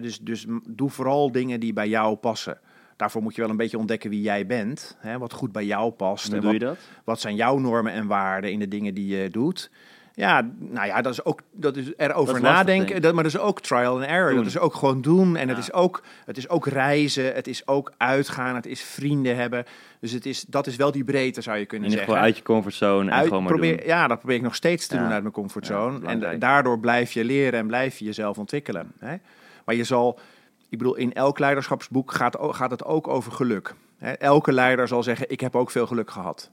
[0.00, 2.58] Dus, dus doe vooral dingen die bij jou passen.
[3.00, 5.90] Daarvoor moet je wel een beetje ontdekken wie jij bent, hè, wat goed bij jou
[5.90, 6.32] past.
[6.32, 6.78] En doe wat, je dat?
[7.04, 9.70] wat zijn jouw normen en waarden in de dingen die je doet.
[10.14, 13.02] Ja, nou ja, dat is ook dat is erover Dat is lastig, nadenken.
[13.02, 14.28] Dat, maar dat is ook trial and error.
[14.28, 14.36] Doen.
[14.38, 15.36] Dat is ook gewoon doen.
[15.36, 17.34] En het, is ook, het is ook reizen.
[17.34, 18.54] Het is ook uitgaan.
[18.54, 19.64] Het is vrienden hebben.
[20.00, 22.08] Dus het is, dat is wel die breedte, zou je In kunnen zeggen.
[22.08, 23.86] geval uit je comfortzone en Uit- gewoon maar probeer, doen.
[23.86, 25.00] Ja, dat probeer ik nog steeds te Ja.
[25.02, 26.00] doen uit mijn comfortzone.
[26.02, 28.92] Ja, en daardoor blijf je leren en blijf je jezelf ontwikkelen.
[28.98, 29.16] Hè?
[29.64, 30.18] Maar je zal,
[30.70, 33.74] ik bedoel, in elk leiderschapsboek gaat, gaat het ook over geluk.
[34.18, 36.50] Elke leider zal zeggen, ik heb ook veel geluk gehad.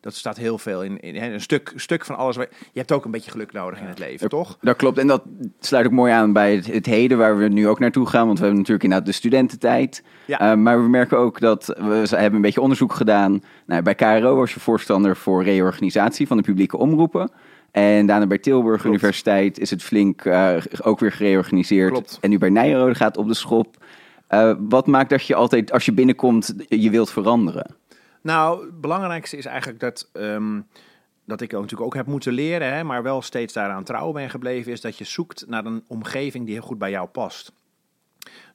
[0.00, 2.36] Dat staat heel veel in, in een stuk, stuk van alles.
[2.36, 4.58] waar- Je hebt ook een beetje geluk nodig in het leven, toch?
[4.60, 4.98] Dat klopt.
[4.98, 5.22] En dat
[5.60, 8.26] sluit ook mooi aan bij het, het heden waar we nu ook naartoe gaan.
[8.26, 10.02] Want we hebben natuurlijk inderdaad de studententijd.
[10.24, 10.40] Ja.
[10.40, 13.42] Eh, maar we merken ook dat we hebben een beetje onderzoek gedaan.
[13.66, 17.30] Nou, bij KRO was je voorstander voor reorganisatie van de publieke omroepen.
[17.70, 18.96] En daarna bij Tilburg Klopt.
[18.96, 21.90] Universiteit is het flink eh, ook weer gereorganiseerd.
[21.90, 22.18] Klopt.
[22.20, 23.76] En nu bij Nijrode gaat op de schop.
[24.26, 27.76] Eh, wat maakt dat je altijd, als je binnenkomt, je wilt veranderen?
[28.22, 30.60] Nou, het belangrijkste is eigenlijk dat, ehm,
[31.24, 34.72] dat ik natuurlijk ook heb moeten leren, hè, maar wel steeds daaraan trouw ben gebleven,
[34.72, 37.52] is dat je zoekt naar een omgeving die heel goed bij jou past.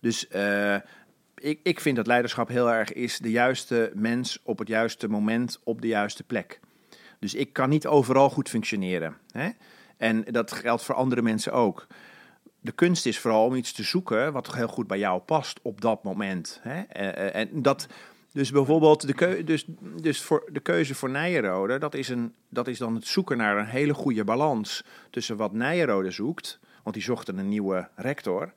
[0.02, 0.76] Dus eh,
[1.36, 5.60] ik, ik vind dat leiderschap heel erg is de juiste mens op het juiste moment
[5.63, 6.60] op de juiste plek.
[7.23, 9.17] Dus ik kan niet overal goed functioneren.
[9.31, 9.49] Hè?
[9.97, 11.88] En dat geldt voor andere mensen ook.
[12.59, 15.81] De kunst is vooral om iets te zoeken wat heel goed bij jou past op
[15.81, 16.59] dat moment.
[16.62, 16.81] Hè?
[16.81, 17.88] Eh, eh, en dat,
[18.31, 19.65] dus bijvoorbeeld de, keu dus,
[20.01, 23.57] dus voor de keuze voor Nijenrode, dat is, een, dat is dan het zoeken naar
[23.57, 28.53] een hele goede balans tussen wat Nijenrode zoekt, want die zochten een nieuwe rector,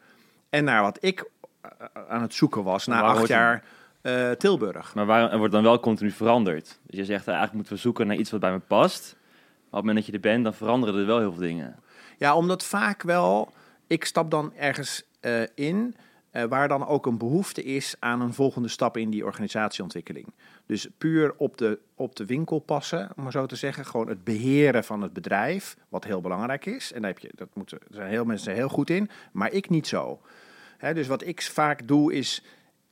[0.50, 1.70] en naar wat ik eh,
[2.08, 3.64] aan het zoeken was na acht jaar
[4.06, 4.94] eh, Tilburg.
[4.94, 6.78] Maar waar, wordt dan wel continu veranderd.
[6.82, 9.12] Dus je zegt, eh, eigenlijk moeten we zoeken naar iets wat bij me past.
[9.12, 9.24] Maar
[9.56, 11.76] op het moment dat je er bent, dan veranderen er wel heel veel dingen.
[12.18, 13.52] Ja, omdat vaak wel,
[13.86, 15.94] ik stap dan ergens eh, in
[16.48, 20.26] waar dan ook een behoefte is aan een volgende stap in die organisatieontwikkeling.
[20.66, 23.86] Dus puur op de, op de winkel passen, om maar zo te zeggen.
[23.86, 26.92] Gewoon het beheren van het bedrijf, wat heel belangrijk is.
[26.92, 29.86] En daar, heb je, dat moeten, zijn heel mensen heel goed in, maar ik niet
[29.86, 30.20] zo.
[30.92, 32.42] Dus wat ik vaak doe is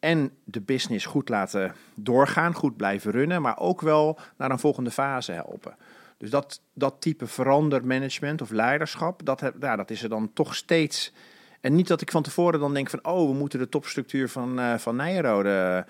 [0.05, 4.91] en de business goed laten doorgaan, goed blijven runnen, maar ook wel naar een volgende
[4.91, 5.77] fase helpen.
[6.19, 11.13] Dus dat, dat type verandermanagement of leiderschap, dat, ja, dat is er dan toch steeds.
[11.61, 14.61] En niet dat ik van tevoren dan denk van, oh, we moeten de topstructuur van,
[14.61, 15.87] eh van Nijrode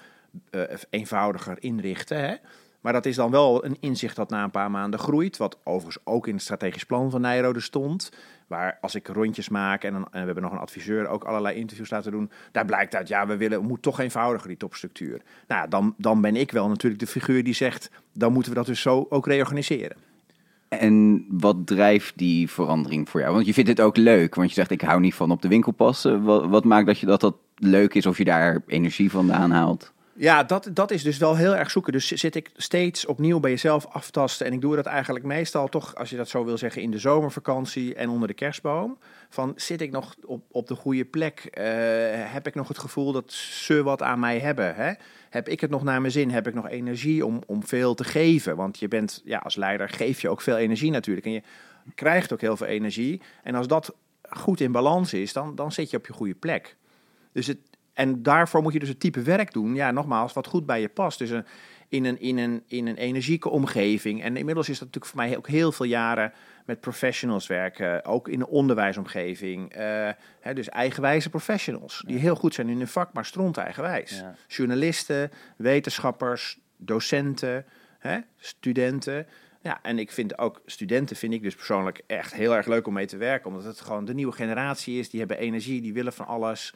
[0.50, 2.18] eh, eh, eenvoudiger inrichten.
[2.18, 2.34] Hè?
[2.84, 5.36] Maar dat is dan wel een inzicht dat na een paar maanden groeit.
[5.36, 8.12] Wat overigens ook in het strategisch plan van Nijrode stond.
[8.46, 11.90] Waar als ik rondjes maak en, dan, we hebben nog een adviseur ook allerlei interviews
[11.90, 12.30] laten doen.
[12.52, 15.22] Daar blijkt uit, ja, we willen, we moeten toch eenvoudiger die topstructuur.
[15.48, 18.66] Nou, dan, dan ben ik wel natuurlijk de figuur die zegt, dan moeten we dat
[18.66, 19.96] dus zo ook reorganiseren.
[20.68, 23.34] En wat drijft die verandering voor jou?
[23.34, 25.48] Want je vindt het ook leuk, want je zegt ik hou niet van op de
[25.48, 26.22] winkel passen.
[26.22, 29.93] Wat, wat maakt dat je dat, dat leuk is of je daar energie vandaan haalt?
[30.16, 31.92] Ja, dat, dat is dus wel heel erg zoeken.
[31.92, 34.46] Dus zit ik steeds opnieuw bij jezelf aftasten.
[34.46, 36.98] En ik doe dat eigenlijk meestal toch, als je dat zo wil zeggen, in de
[36.98, 38.98] zomervakantie en onder de kerstboom.
[39.28, 41.38] Van zit ik nog op, op de goede plek?
[41.38, 41.64] Eh,
[42.32, 44.74] heb ik nog het gevoel dat ze wat aan mij hebben?
[44.74, 44.92] Hè?
[45.30, 46.30] Heb ik het nog naar mijn zin?
[46.30, 48.56] Heb ik nog energie om, om veel te geven?
[48.56, 51.26] Want je bent, ja, als leider geef je ook veel energie natuurlijk.
[51.26, 51.42] En je
[51.94, 53.20] krijgt ook heel veel energie.
[53.42, 56.76] En als dat goed in balans is, dan, dan zit je op je goede plek.
[57.32, 57.58] Dus het,
[57.94, 60.88] en daarvoor moet je dus het type werk doen, ja, nogmaals, wat goed bij je
[60.88, 61.18] past.
[61.18, 61.44] Dus een,
[61.88, 64.22] in, een, in, een, in een energieke omgeving.
[64.22, 66.32] En inmiddels is dat natuurlijk voor mij ook heel veel jaren
[66.64, 68.04] met professionals werken.
[68.04, 69.76] Ook in een onderwijsomgeving.
[69.76, 70.08] Uh,
[70.40, 74.18] hè, dus eigenwijze professionals, die heel goed zijn in hun vak, maar stront eigenwijs.
[74.18, 74.34] Ja.
[74.46, 77.64] Journalisten, wetenschappers, docenten,
[77.98, 79.26] hè, studenten.
[79.60, 82.92] Ja, en ik vind ook studenten, vind ik dus persoonlijk echt heel erg leuk om
[82.92, 83.50] mee te werken.
[83.50, 85.10] Omdat het gewoon de nieuwe generatie is.
[85.10, 86.74] Die hebben energie, die willen van alles.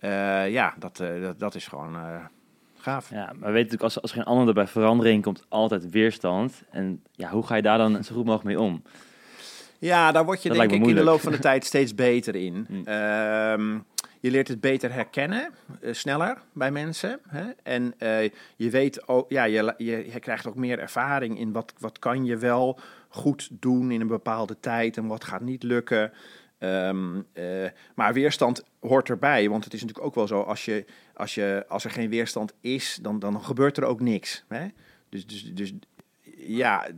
[0.00, 2.24] Uh, ja, dat, uh, dat, dat, is gewoon uh,
[2.76, 3.10] gaaf.
[3.10, 6.62] Ja, maar weet natuurlijk, als, als er geen ander bij verandering komt, altijd weerstand.
[6.70, 8.82] En ja, hoe ga je daar dan zo goed mogelijk mee om?
[9.78, 12.66] Ja, daar word je denk ik in de loop van de tijd steeds beter in.
[12.68, 12.88] Mm.
[12.88, 13.84] Um,
[14.20, 15.50] je leert het beter herkennen,
[15.90, 17.20] sneller bij mensen.
[17.28, 17.44] Hè?
[17.62, 17.94] En
[18.56, 22.24] je weet ook, ja, je, je, je, krijgt ook meer ervaring in wat, wat kan
[22.24, 26.12] je wel goed doen in een bepaalde tijd en wat gaat niet lukken.
[26.60, 30.84] Um, uh, maar weerstand hoort erbij, want het is natuurlijk ook wel zo, als, je,
[31.14, 34.44] als, je, als er geen weerstand is, dan, dan gebeurt er ook niks.
[34.48, 34.66] Hè?
[35.08, 35.72] Dus, dus, dus
[36.36, 36.88] ja.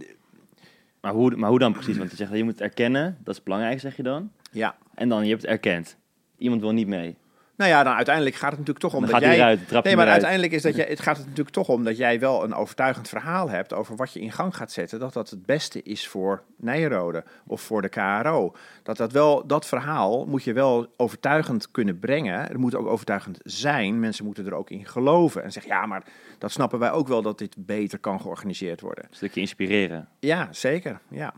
[1.01, 1.97] Maar hoe, maar hoe dan precies?
[1.97, 4.33] Want je zegt, je moet erkennen, dat is belangrijk, zeg je dan.
[4.51, 4.77] Ja.
[4.95, 5.97] En dan, je hebt het erkend.
[6.39, 7.17] Iemand wil niet mee.
[7.61, 9.35] Nou ja, dan uiteindelijk gaat het natuurlijk toch om dat jij.
[9.35, 10.83] Eruit, nee, maar uiteindelijk is dat je.
[10.83, 14.13] Het gaat het natuurlijk toch om dat jij wel een overtuigend verhaal hebt over wat
[14.13, 14.99] je in gang gaat zetten.
[14.99, 18.55] Dat dat het beste is voor Nijrode of voor de KRO.
[18.83, 22.41] Dat dat wel dat verhaal moet je wel overtuigend kunnen brengen.
[22.41, 24.01] Het moet ook overtuigend zijn.
[24.01, 26.03] Mensen moeten er ook in geloven en zeggen ja, maar
[26.39, 29.05] dat snappen wij ook wel dat dit beter kan georganiseerd worden.
[29.05, 30.09] Een stukje inspireren.
[30.19, 31.01] Ja, zeker.
[31.09, 31.35] Ja.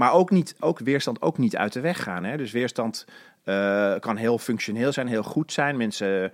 [0.00, 2.24] Maar ook, niet, ook weerstand ook niet uit de weg gaan.
[2.24, 2.36] Hè?
[2.36, 3.06] Dus weerstand
[3.44, 5.76] uh, kan heel functioneel zijn, heel goed zijn.
[5.76, 6.32] Mensen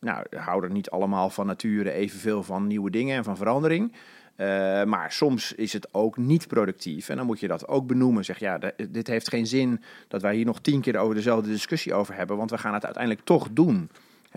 [0.00, 3.92] nou, houden niet allemaal van nature evenveel van nieuwe dingen en van verandering.
[4.36, 4.46] Uh,
[4.84, 7.08] maar soms is het ook niet productief.
[7.08, 8.24] En dan moet je dat ook benoemen.
[8.24, 11.94] Zeg ja, dit heeft geen zin dat wij hier nog tien keer over dezelfde discussie
[11.94, 12.36] over hebben.
[12.36, 13.90] Want we gaan het uiteindelijk toch doen.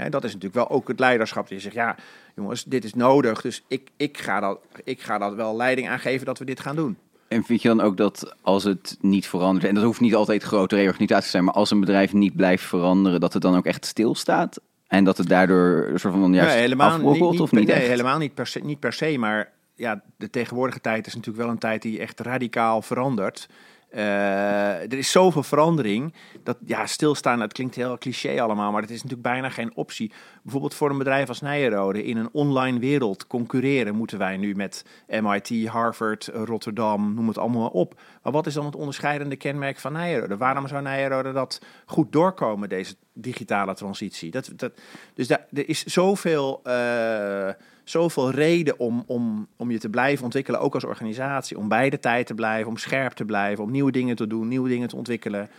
[0.09, 1.47] Dat is natuurlijk wel ook het leiderschap.
[1.47, 1.95] Je zegt, ja,
[2.35, 3.41] jongens, dit is nodig.
[3.41, 6.75] Dus ik, ik, ga dat, ik ga dat wel leiding aangeven dat we dit gaan
[6.75, 6.97] doen.
[7.27, 10.43] En vind je dan ook dat als het niet verandert, en dat hoeft niet altijd
[10.43, 13.65] grote reorganisaties te zijn, maar als een bedrijf niet blijft veranderen, dat het dan ook
[13.65, 14.59] echt stilstaat?
[14.87, 17.67] En dat het daardoor een soort van juist helemaal niet, niet, of niet?
[17.67, 21.43] Nee, helemaal niet per, se, niet per se, maar ja, de tegenwoordige tijd is natuurlijk
[21.43, 23.47] wel een tijd die echt radicaal verandert.
[23.95, 26.13] Uh, er is zoveel verandering.
[26.43, 30.11] Dat ja, stilstaan, het klinkt heel cliché allemaal, maar het is natuurlijk bijna geen optie.
[30.41, 34.85] Bijvoorbeeld voor een bedrijf als Nijenrode in een online wereld concurreren moeten wij nu met
[35.07, 38.01] MIT, Harvard, Rotterdam, noem het allemaal op.
[38.23, 40.37] Maar wat is dan het onderscheidende kenmerk van Nijenrode?
[40.37, 44.31] Waarom zou Nijenrode dat goed doorkomen, deze digitale transitie?
[44.31, 44.71] Dat, dat,
[45.13, 46.61] dus daar, er is zoveel.
[46.63, 47.49] Uh,
[47.89, 51.57] zoveel reden om, om, om je te blijven ontwikkelen, ook als organisatie.
[51.57, 54.47] Om bij de tijd te blijven, om scherp te blijven, om nieuwe dingen te doen,
[54.47, 55.49] nieuwe dingen te ontwikkelen.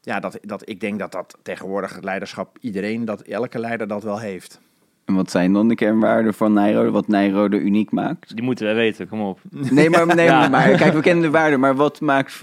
[0.00, 4.02] Ja, dat, dat, ik denk dat dat tegenwoordig het leiderschap, iedereen, dat elke leider dat
[4.02, 4.60] wel heeft.
[5.04, 8.34] En wat zijn dan de kernwaarden van Nijrode, wat Nijrode uniek maakt?
[8.34, 9.40] Die moeten wij weten, kom op.
[9.50, 12.42] Nee, maar, nee, maar kijk, we kennen de waarden, maar wat maakt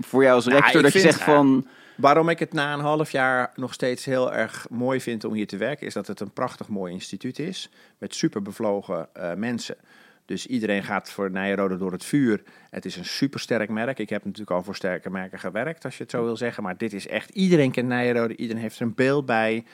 [0.00, 1.66] voor jou als nou, rector dat je zegt van...
[1.96, 5.46] Waarom ik het na een half jaar nog steeds heel erg mooi vind om hier
[5.46, 7.70] te werken, is dat het een prachtig mooi instituut is.
[7.98, 9.76] Met super bevlogen uh, mensen.
[10.24, 12.42] Dus iedereen gaat voor Nijrode door het vuur.
[12.70, 13.98] Het is een supersterk merk.
[13.98, 16.62] Ik heb natuurlijk al voor sterke merken gewerkt, als je het zo wil zeggen.
[16.62, 18.36] Maar dit is echt, iedereen kent Nijrode.
[18.36, 19.64] Iedereen heeft er een beeld bij.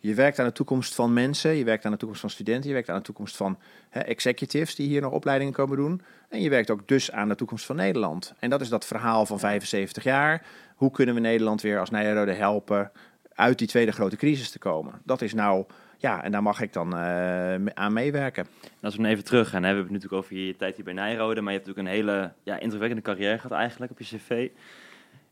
[0.00, 2.72] Je werkt aan de toekomst van mensen, je werkt aan de toekomst van studenten, je
[2.72, 3.58] werkt aan de toekomst van
[3.88, 6.02] hè, executives die hier nog opleidingen komen doen.
[6.28, 8.34] En je werkt ook dus aan de toekomst van Nederland.
[8.38, 10.46] En dat is dat verhaal van 75 jaar.
[10.74, 12.90] Hoe kunnen we Nederland weer als Nijrode helpen
[13.34, 15.00] uit die tweede grote crisis te komen?
[15.04, 15.64] Dat is nou,
[15.96, 18.46] ja, en daar mag ik dan uh, aan meewerken.
[18.62, 20.94] En als we even terug gaan, hebben we het natuurlijk over je tijd hier bij
[20.94, 24.48] Nijrode, maar je hebt natuurlijk een hele ja, indrukwekkende carrière gehad eigenlijk op je cv.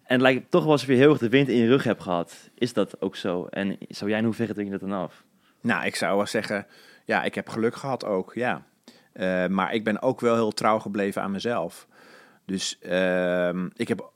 [0.07, 2.51] En lijkt toch wel alsof je heel erg de wind in je rug hebt gehad.
[2.55, 3.47] Is dat ook zo?
[3.47, 5.25] En zou jij in hoeverre denk je dat dan af?
[5.61, 6.66] Nou, ik zou wel zeggen,
[7.05, 8.62] ja, ik heb geluk gehad ook, ja.
[9.14, 11.87] Uh, maar ik ben ook wel heel trouw gebleven aan mezelf.
[12.45, 14.11] Dus uh, ik heb,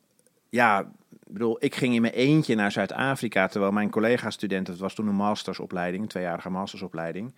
[0.48, 0.90] ja,
[1.26, 5.14] bedoel, ik ging in mijn eentje naar Zuid-Afrika, terwijl mijn collega-student, het was toen een
[5.14, 7.34] mastersopleiding, een tweejarige mastersopleiding,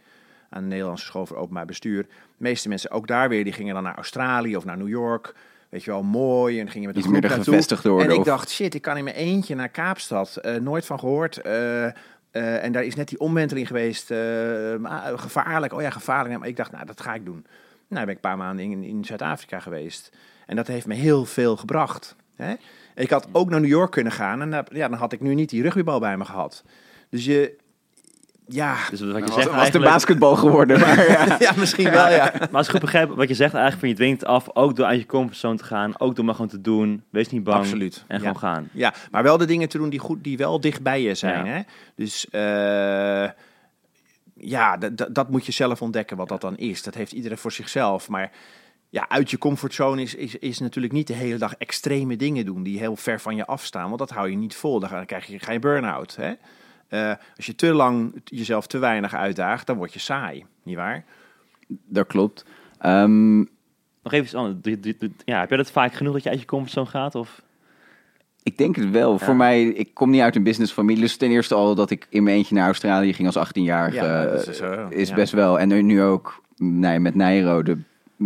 [0.51, 2.03] aan de Nederlandse School voor Openbaar Bestuur.
[2.03, 5.35] De meeste mensen, ook daar weer, die gingen dan naar Australië of naar New York
[5.73, 6.61] weet je wel, mooi.
[6.61, 7.93] En ging je met een groep naartoe.
[7.93, 10.39] Worden, en ik dacht, shit, ik kan in mijn eentje naar Kaapstad.
[10.43, 11.41] Uh, nooit van gehoord.
[11.47, 11.87] Uh,
[12.33, 14.11] Eh, en daar is net die omwenteling geweest.
[14.11, 14.19] eh,
[15.17, 15.73] gevaarlijk.
[15.73, 16.39] Oh ja, gevaarlijk.
[16.39, 17.47] Maar ik dacht, nou, dat ga ik doen.
[17.89, 20.11] Nou, ben ik een paar maanden in, in Zuid-Afrika geweest.
[20.47, 22.17] En dat heeft me heel veel gebracht.
[22.37, 22.55] Hè?
[22.95, 24.41] Ik had ook naar New York kunnen gaan.
[24.43, 26.65] En ja, dan had ik nu niet die rugbybal bij me gehad.
[27.09, 27.57] Dus je...
[28.53, 30.81] Ja, Dus wat je was, zegt was de basketbal geworden.
[30.81, 31.37] Maar, ja.
[31.38, 32.33] ja misschien wel, ja.
[32.38, 34.87] Maar als ik goed begrijp, wat je zegt eigenlijk, van je dwingt af, ook door
[34.87, 38.05] uit je comfortzone te gaan, ook door maar gewoon te doen, wees niet bang Absoluut.
[38.09, 38.19] en ja.
[38.23, 38.69] gewoon gaan.
[38.73, 41.45] Ja, maar wel de dingen te doen die, goed, die wel dicht bij je zijn.
[41.45, 41.53] Ja.
[41.53, 41.61] Hè?
[41.97, 43.31] Dus eh,
[44.35, 44.77] ja,
[45.11, 46.83] dat moet je zelf ontdekken wat dat dan is.
[46.83, 48.09] Dat heeft iedereen voor zichzelf.
[48.09, 48.31] Maar
[48.88, 52.62] ja, uit je comfortzone is, is, is natuurlijk niet de hele dag extreme dingen doen
[52.62, 53.87] die heel ver van je afstaan.
[53.87, 54.81] Want dat hou je niet vol.
[54.81, 56.17] Dan ga- dan krijg je, ga je burn-out.
[56.17, 56.33] Hè?
[56.92, 60.44] Eh, als je te lang jezelf te weinig uitdaagt, dan word je saai.
[60.62, 61.05] Niet waar?
[61.68, 62.44] Dat klopt.
[62.78, 64.76] Ehm, Nog even iets anders.
[65.24, 67.14] Ja, heb jij dat vaak genoeg dat je uit je comfortzone gaat?
[67.14, 67.42] Of?
[68.42, 69.18] ik denk het wel.
[69.18, 71.02] Voor mij, ik kom niet uit een businessfamilie.
[71.02, 73.96] Dus ten eerste al dat ik in mijn eentje naar Australië ging als 18-jarige.
[74.05, 74.61] Ja, dat eh, is
[74.98, 75.14] is ja.
[75.14, 75.59] best wel.
[75.59, 77.78] En nu- nu ook nee, met Nijrode.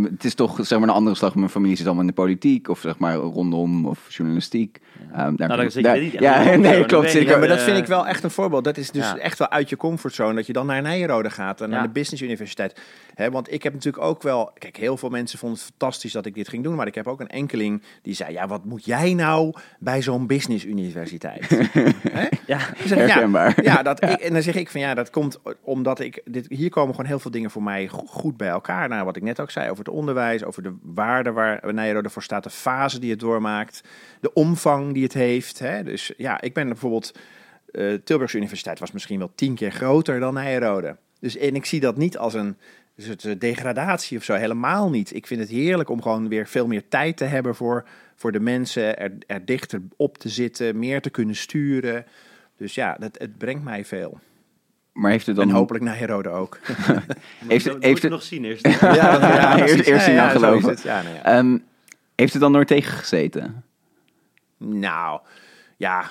[0.03, 1.35] Het is toch zeg maar een andere slag.
[1.35, 4.79] Mijn familie zit allemaal in de politiek of zeg maar rondom of journalistiek.
[5.13, 7.15] Ehm, daar je daar- niet Ja, nee, klopt.
[7.15, 8.65] ik Ja, maar dat vind ik wel echt een voorbeeld.
[8.65, 9.19] Dat is dus ja.
[9.19, 10.35] echt wel uit je comfortzone.
[10.35, 11.75] Dat je dan naar Nijrode gaat en Ja.
[11.75, 12.81] naar de Business Universiteit.
[13.17, 14.51] Want ik heb natuurlijk ook wel...
[14.59, 16.75] Kijk, heel veel mensen vonden het fantastisch dat ik dit ging doen.
[16.75, 18.33] Maar ik heb ook een enkeling die zei...
[18.33, 21.49] Ja, wat moet jij nou bij zo'n Business Universiteit?
[22.47, 23.63] Ja, zeg, ja, Herkenbaar.
[23.63, 26.21] ja, dat ik, en dan zeg ik van ja, dat komt omdat ik.
[26.25, 28.89] Dit, hier komen gewoon heel veel dingen voor mij go- goed bij elkaar.
[28.89, 32.23] Nou, wat ik net ook zei over het onderwijs, over de waarde waar Nijrode voor
[32.23, 33.83] staat, de fase die het doormaakt,
[34.21, 35.59] de omvang die het heeft.
[35.85, 37.13] Dus ja, ik ben bijvoorbeeld.
[37.73, 40.97] eh Tilburgse Universiteit was misschien wel tien keer groter dan Nijrode.
[41.21, 42.57] Dus en ik zie dat niet als een
[43.03, 45.15] soort eh, degradatie of zo, helemaal niet.
[45.15, 48.41] Ik vind het heerlijk om gewoon weer veel meer tijd te hebben voor, voor de
[48.41, 52.07] mensen, er, er dichter op te zitten, meer te kunnen sturen.
[52.57, 54.21] Dus ja, dat, het brengt mij veel.
[54.93, 55.49] Maar heeft het dan...
[55.49, 56.59] En hopelijk naar Herode ook.
[56.67, 56.85] Heeft,
[57.49, 58.69] dat heeft moet je het, nog zien eerst.
[58.81, 60.69] ja, eerst- eerst zien dan geloven.
[60.69, 60.83] het.
[60.83, 61.25] Ja, nou, ja.
[61.25, 61.59] ehm,
[62.15, 63.65] heeft het dan nooit tegengezeten?
[64.59, 65.21] Nou,
[65.77, 66.05] ja.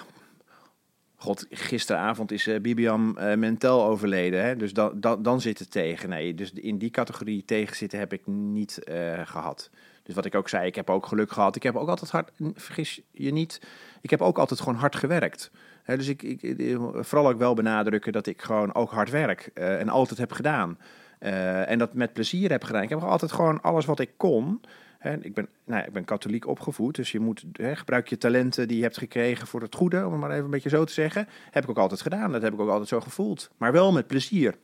[1.16, 4.44] God, gisteravond is eh, Bibiam Mentel overleden.
[4.44, 4.56] Hè?
[4.56, 6.10] Dus dan, dan, dan zit het tegen.
[6.10, 9.70] Nee, dus in die categorie tegenzitten heb ik niet eh, gehad.
[10.04, 11.56] Dus wat ik ook zei, ik heb ook geluk gehad.
[11.56, 13.62] Ik heb ook altijd hard, vergis je niet,
[14.02, 15.52] ik heb ook altijd gewoon hard gewerkt.
[15.86, 20.20] Dus ik, ik, vooral ook wel benadrukken dat ik gewoon ook hard werk en altijd
[20.20, 20.78] heb gedaan.
[21.20, 22.82] En dat met plezier heb gedaan.
[22.82, 24.62] Ik heb altijd gewoon alles wat ik kon.
[25.06, 28.18] Hè, ik, ben, nou ja, ik ben katholiek opgevoed, dus je moet hè, gebruik je
[28.18, 30.84] talenten die je hebt gekregen voor het goede, om het maar even een beetje zo
[30.84, 31.28] te zeggen.
[31.52, 32.32] Heb ik ook altijd gedaan.
[32.32, 33.50] Dat heb ik ook altijd zo gevoeld.
[33.58, 34.56] Maar wel met plezier.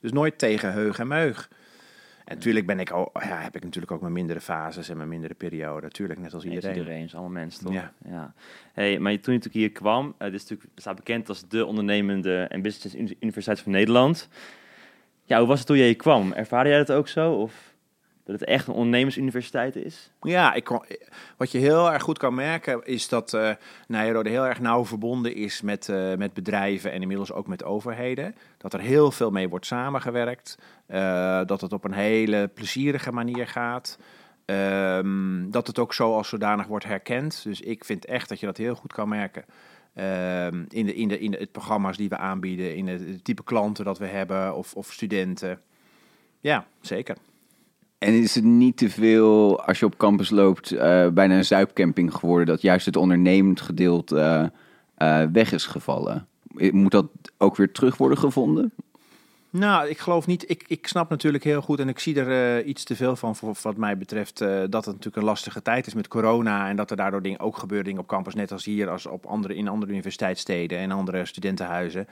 [0.00, 1.50] Dus nooit tegen heug en meug.
[2.24, 5.08] En natuurlijk ben ik ook, ja, heb ik natuurlijk ook mijn mindere fases en mijn
[5.08, 5.82] mindere periode.
[5.82, 6.70] Natuurlijk, net als Iedereen.
[6.70, 6.86] iedereen.
[6.86, 7.74] Iedereen, is allemaal mensen toch?
[7.74, 7.92] Ja.
[8.04, 8.34] ja.
[8.72, 11.66] Hey, maar toen je natuurlijk hier kwam, uh, dit is natuurlijk, staat bekend als de
[11.66, 14.28] ondernemende en business uni- universiteit van Nederland.
[15.24, 16.32] Ja, hoe was het toen je hier kwam?
[16.32, 17.32] Ervaarde jij dat ook zo?
[17.32, 17.74] Of
[18.28, 20.10] dat het echt een ondernemersuniversiteit is?
[20.22, 20.68] Ja, ik
[21.36, 23.50] wat je heel erg goed kan merken is dat uh,
[23.88, 28.34] heel erg nauw verbonden is met, uh, met bedrijven en inmiddels ook met overheden.
[28.58, 30.58] Dat er heel veel mee wordt samengewerkt.
[30.88, 33.98] Uh, dat het op een hele plezierige manier gaat.
[34.44, 37.42] Um, dat het ook zo als zodanig wordt herkend.
[37.42, 39.44] Dus ik vind echt dat je dat heel goed kan merken.
[39.94, 43.44] Um, in de, in de, in het programma's die we aanbieden, in het, het type
[43.44, 45.60] klanten dat we hebben of, of studenten.
[46.40, 47.16] Ja, zeker.
[47.98, 52.14] En is het niet te veel, als je op campus loopt, uh, bijna een zuipcamping
[52.14, 54.16] geworden, dat juist het ondernemend gedeelte
[54.98, 56.26] uh, uh, weg is gevallen?
[56.70, 57.06] Moet dat
[57.38, 58.72] ook weer terug worden gevonden?
[59.50, 60.50] Nou, ik geloof niet.
[60.50, 63.56] Ik, ik snap natuurlijk heel goed en ik zie er iets te veel van voor
[63.62, 66.96] wat mij betreft dat het natuurlijk een lastige tijd is met corona en dat er
[66.96, 69.92] daardoor dingen ook gebeuren dingen op campus, net als hier, als op andere, in andere
[69.92, 72.06] universiteitssteden en andere studentenhuizen.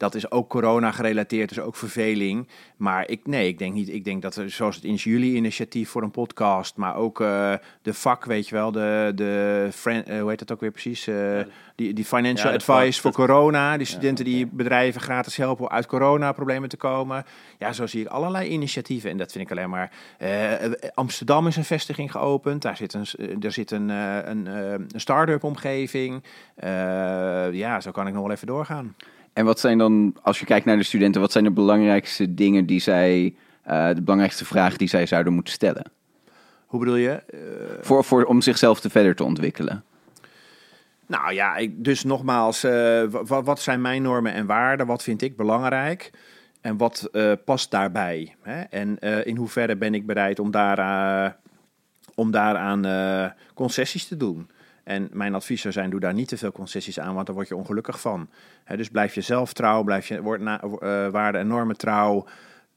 [0.00, 2.48] Dat is ook corona gerelateerd, dus ook verveling.
[2.76, 3.88] Maar ik, nee, ik denk niet.
[3.88, 7.54] Ik denk dat er, zoals het in jullie initiatief voor een podcast, maar ook uh,
[7.82, 11.06] de vak, weet je wel, de, de friend, uh, hoe heet dat ook weer precies?
[11.06, 11.40] Uh,
[11.74, 13.76] die, die financial ja, advice voor corona.
[13.76, 14.44] Die studenten ja, okay.
[14.44, 17.24] die bedrijven gratis helpen uit corona-problemen te komen.
[17.58, 19.10] Ja, zo zie ik allerlei initiatieven.
[19.10, 19.92] En dat vind ik alleen maar.
[20.94, 22.62] Amsterdam is een vestiging geopend.
[22.62, 23.06] Daar zit een,
[23.42, 26.24] er zit een, een, een start-up omgeving.
[27.52, 28.94] ja, zo kan ik nog wel even doorgaan.
[29.40, 32.66] En wat zijn dan, als je kijkt naar de studenten, wat zijn de belangrijkste dingen
[32.66, 33.34] die zij,
[33.68, 35.84] uh, de belangrijkste vragen die zij zouden moeten stellen?
[36.66, 37.22] Hoe bedoel je?
[37.34, 37.40] Uh...
[37.80, 39.84] Voor, voor, om zichzelf te verder te ontwikkelen.
[41.06, 44.86] Nou ja, ik, dus nogmaals, uh, wat, wat zijn mijn normen en waarden?
[44.86, 46.10] Wat vind ik belangrijk?
[46.60, 48.34] En wat uh, past daarbij?
[48.42, 48.60] Hè?
[48.60, 51.36] En uh, in hoeverre ben ik bereid om, daar,
[52.14, 54.50] om daaraan concessies te doen?
[54.90, 57.48] En mijn advies zou zijn, doe daar niet te veel concessies aan, want daar word
[57.48, 58.28] je ongelukkig van.
[58.64, 62.26] Hè, dus blijf jezelf trouw, blijf je word na, uh, waarde en normen trouw.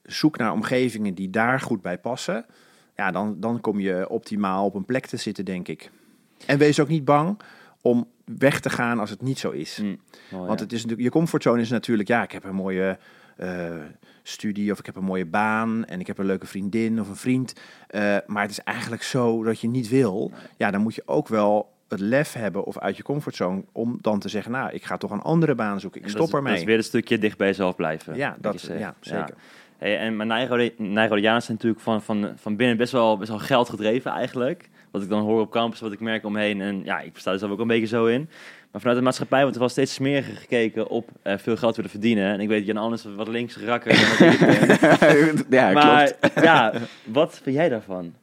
[0.04, 2.46] Zoek naar omgevingen die daar goed bij passen.
[2.96, 5.92] Ja, dan, dan kom je optimaal op een plek te zitten, denk ik.
[6.46, 7.40] En wees ook niet bang
[7.82, 9.80] om weg te gaan als het niet zo is.
[9.82, 9.98] Mm.
[10.32, 12.98] Oh, Want het is natuurlijk, je comfortzone is natuurlijk, ja, ik heb een mooie
[13.38, 13.76] eh,
[14.24, 17.16] studie of ik heb een mooie baan en ik heb een leuke vriendin of een
[17.16, 17.54] vriend.
[17.88, 20.32] Eh, maar het is eigenlijk zo dat je niet wil.
[20.58, 24.20] Ja, dan moet je ook wel het lef hebben of uit je comfortzone om dan
[24.20, 26.02] te zeggen, nou, ik ga toch een andere baan zoeken.
[26.02, 26.52] Ik stop is, ermee.
[26.52, 28.16] Dat is weer een stukje dicht bij jezelf blijven.
[28.16, 29.34] ja, dat, je ja, zeker.
[29.78, 33.70] Hey, en Nijrode- Nijrodianen zijn natuurlijk van, van, van binnen best wel, best wel geld
[33.70, 34.70] gedreven eigenlijk.
[34.92, 36.62] Wat ik dan hoor op campus, wat ik merk omheen.
[36.62, 38.30] En ja, ik sta er zelf ook een beetje zo in.
[38.72, 41.92] Maar vanuit de maatschappij wordt er wel steeds smeriger gekeken op eh, veel geld willen
[41.92, 42.34] verdienen.
[42.34, 44.30] En ik weet, Jan Anders wat links rakker dan
[45.60, 46.44] ja, maar klopt.
[46.44, 48.14] ja, wat vind jij daarvan?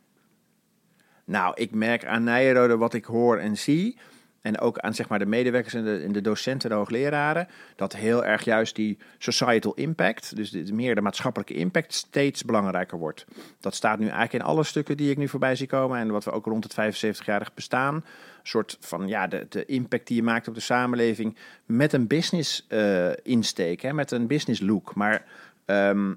[1.31, 3.97] Nou, ik merk aan Nijrode wat ik hoor en zie.
[4.41, 7.49] En ook aan zeg maar, de medewerkers en de, en de docenten en de hoogleraren.
[7.77, 13.25] Dat heel erg juist die societal impact, dus meer de maatschappelijke impact, steeds belangrijker wordt.
[13.61, 15.99] Dat staat nu eigenlijk in alle stukken die ik nu voorbij zie komen.
[15.99, 17.95] En wat we ook rond het 75-jarig bestaan.
[17.95, 18.03] Een
[18.43, 21.37] soort van ja, de, de impact die je maakt op de samenleving.
[21.67, 24.95] Met een business eh, insteek, hè, met een business look.
[24.95, 25.25] Maar.
[25.65, 26.13] ehm,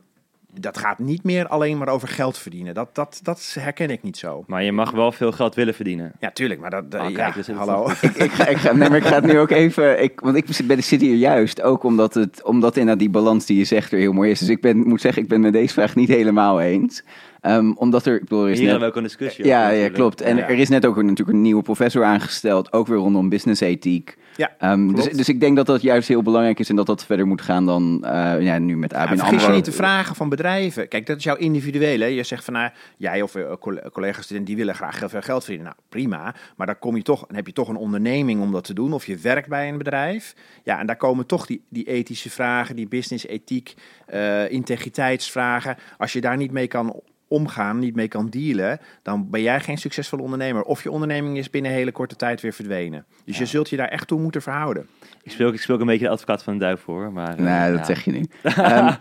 [0.59, 2.73] dat gaat niet meer alleen maar over geld verdienen.
[2.73, 4.43] Dat, dat, dat herken ik niet zo.
[4.47, 6.11] Maar je mag wel veel geld willen verdienen.
[6.19, 6.95] Ja, tuurlijk, maar dat...
[6.95, 7.89] Ah, ja, kijk, dus het- hallo.
[8.01, 10.03] ik, ik, ga, ik, ga, nee, maar ik ga het nu ook even.
[10.03, 13.57] Ik, want ik ben, zit hier juist ook omdat, het, omdat inderdaad die balans die
[13.57, 14.39] je zegt er heel mooi is.
[14.39, 17.03] Dus ik ben, moet zeggen, ik ben met deze vraag niet helemaal eens.
[17.43, 18.13] Ehm, omdat er.
[18.15, 20.21] Ik bedoel, er is Hier net, ook een discussie ja, over ja, klopt.
[20.21, 20.47] En Ja.
[20.47, 24.17] er is net ook een, natuurlijk een nieuwe professor aangesteld, ook weer rondom business ethiek.
[24.35, 27.05] Ja, Ehm, dus, dus ik denk dat dat juist heel belangrijk is en dat dat
[27.05, 29.51] verder moet gaan dan eh, ja, nu met Ja, ABN je AMRO.
[29.53, 30.87] niet te vragen van bedrijven.
[30.87, 32.05] Kijk, dat is jouw individuele.
[32.05, 33.51] Je zegt van, nou, jij of uh,
[33.91, 35.71] collega-studenten, die willen graag heel veel geld verdienen.
[35.71, 36.35] Nou, prima.
[36.55, 38.93] Maar dan, kom je toch, dan heb je toch een onderneming om dat te doen.
[38.93, 40.35] Of je werkt bij een bedrijf.
[40.63, 43.73] Ja, en daar komen toch die, die ethische vragen, die business ethiek,
[44.05, 45.75] eh, integriteitsvragen.
[45.97, 47.01] Als je daar niet mee kan
[47.33, 50.61] omgaan, niet mee kan dealen, dan ben jij geen succesvol ondernemer.
[50.63, 53.05] Of je onderneming is binnen een hele korte tijd weer verdwenen.
[53.25, 54.87] Dus je zult je daar echt toe moeten verhouden.
[55.23, 57.11] Ik speel, ik speel ook een beetje de advocaat van de duivel voor.
[57.13, 57.85] Maar, eh, Nee, dat ja.
[57.85, 58.25] zeg je nu.
[58.43, 58.93] Ehm,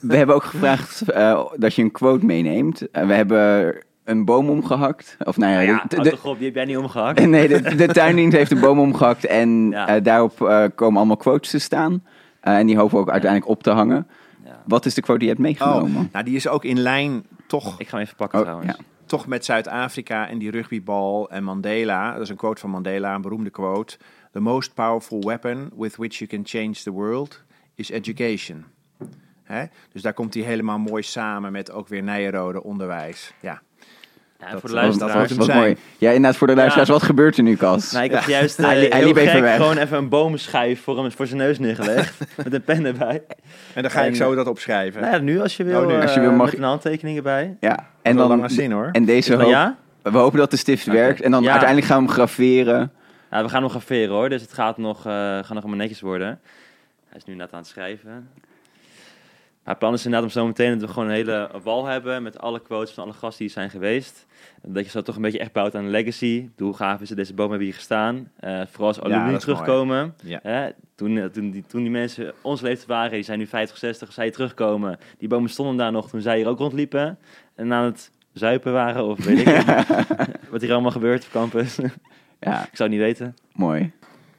[0.00, 2.90] we hebben ook gevraagd eh, dat je een quote meeneemt.
[2.90, 5.16] Eh, we hebben een boom omgehakt.
[5.24, 7.26] Of nou ja, Ja, ja de- de- toch op, die heb jij niet omgehakt.
[7.26, 10.00] nee, de, de tuindienst heeft een boom omgehakt en Ja.
[10.00, 12.04] daarop eh, komen allemaal quotes te staan.
[12.40, 14.06] Eh, en die hopen we ook uiteindelijk op te hangen.
[14.66, 16.08] Wat is de quote die je hebt meegenomen?
[16.12, 18.76] nou die is ook in lijn toch Ik ga hem even pakken Oh, trouwens.
[18.76, 18.84] ja.
[19.06, 22.12] toch met Zuid-Afrika en die rugbybal en Mandela.
[22.12, 23.98] Dat is een quote van Mandela, een beroemde quote.
[24.32, 27.42] The most powerful weapon with which you can change the world
[27.74, 28.64] is education.
[29.42, 29.64] Hè?
[29.92, 33.32] Dus daar komt hij helemaal mooi samen met ook weer Nijrode onderwijs.
[33.40, 33.62] Ja.
[34.40, 35.32] Ja, Dat- voor de dat- luisteraars.
[35.32, 35.76] dat hem mooi.
[35.98, 36.94] Ja, inderdaad, voor de luisteraars, Ja.
[36.94, 37.92] wat gebeurt er nu, Cas?
[37.92, 39.56] Nou, ik had juist eh, Hij li- hij liep even weg.
[39.56, 42.18] gewoon even een boomschijf voor hem voor zijn neus neergelegd.
[42.44, 43.22] met een pen erbij.
[43.74, 45.00] En dan ga En- ik zo dat opschrijven.
[45.00, 46.00] Nou ja, nu als je wil, Oh, nu.
[46.00, 47.56] Als je wil, eh, mag met een handtekening erbij.
[47.60, 48.88] Ja, en dan zin hoor.
[48.92, 49.76] en deze hoop, ja?
[50.02, 51.48] we hopen dat de stift werkt en dan Ja.
[51.50, 52.92] uiteindelijk gaan we hem graveren.
[53.30, 56.00] Ja, we gaan nog graveren hoor, dus het gaat nog, eh gaat nog helemaal netjes
[56.00, 56.40] worden.
[57.08, 58.28] Hij is nu net aan het schrijven.
[59.68, 62.38] Het plan is inderdaad om zo meteen dat we gewoon een hele wal hebben met
[62.38, 64.26] alle quotes van alle gasten die zijn geweest.
[64.62, 66.48] Dat je zo toch een beetje echt bouwt aan een legacy.
[66.56, 68.30] Hoe gaaf is het, deze boom hebben hier gestaan.
[68.36, 70.14] Eh, vooral als alumni terugkomen.
[70.22, 70.40] Ja.
[70.42, 73.78] Hè, toen, eh, toen, die, toen die mensen ons leeftijd waren, die zijn nu 50,
[73.78, 74.98] 60, zij terugkomen.
[75.18, 77.18] Die bomen stonden daar nog toen zij hier ook rondliepen.
[77.54, 79.64] En aan het zuipen waren, of weet ik
[80.50, 81.76] wat hier allemaal gebeurt op campus.
[82.40, 83.36] Ja, ik zou het niet weten.
[83.52, 83.92] mooi.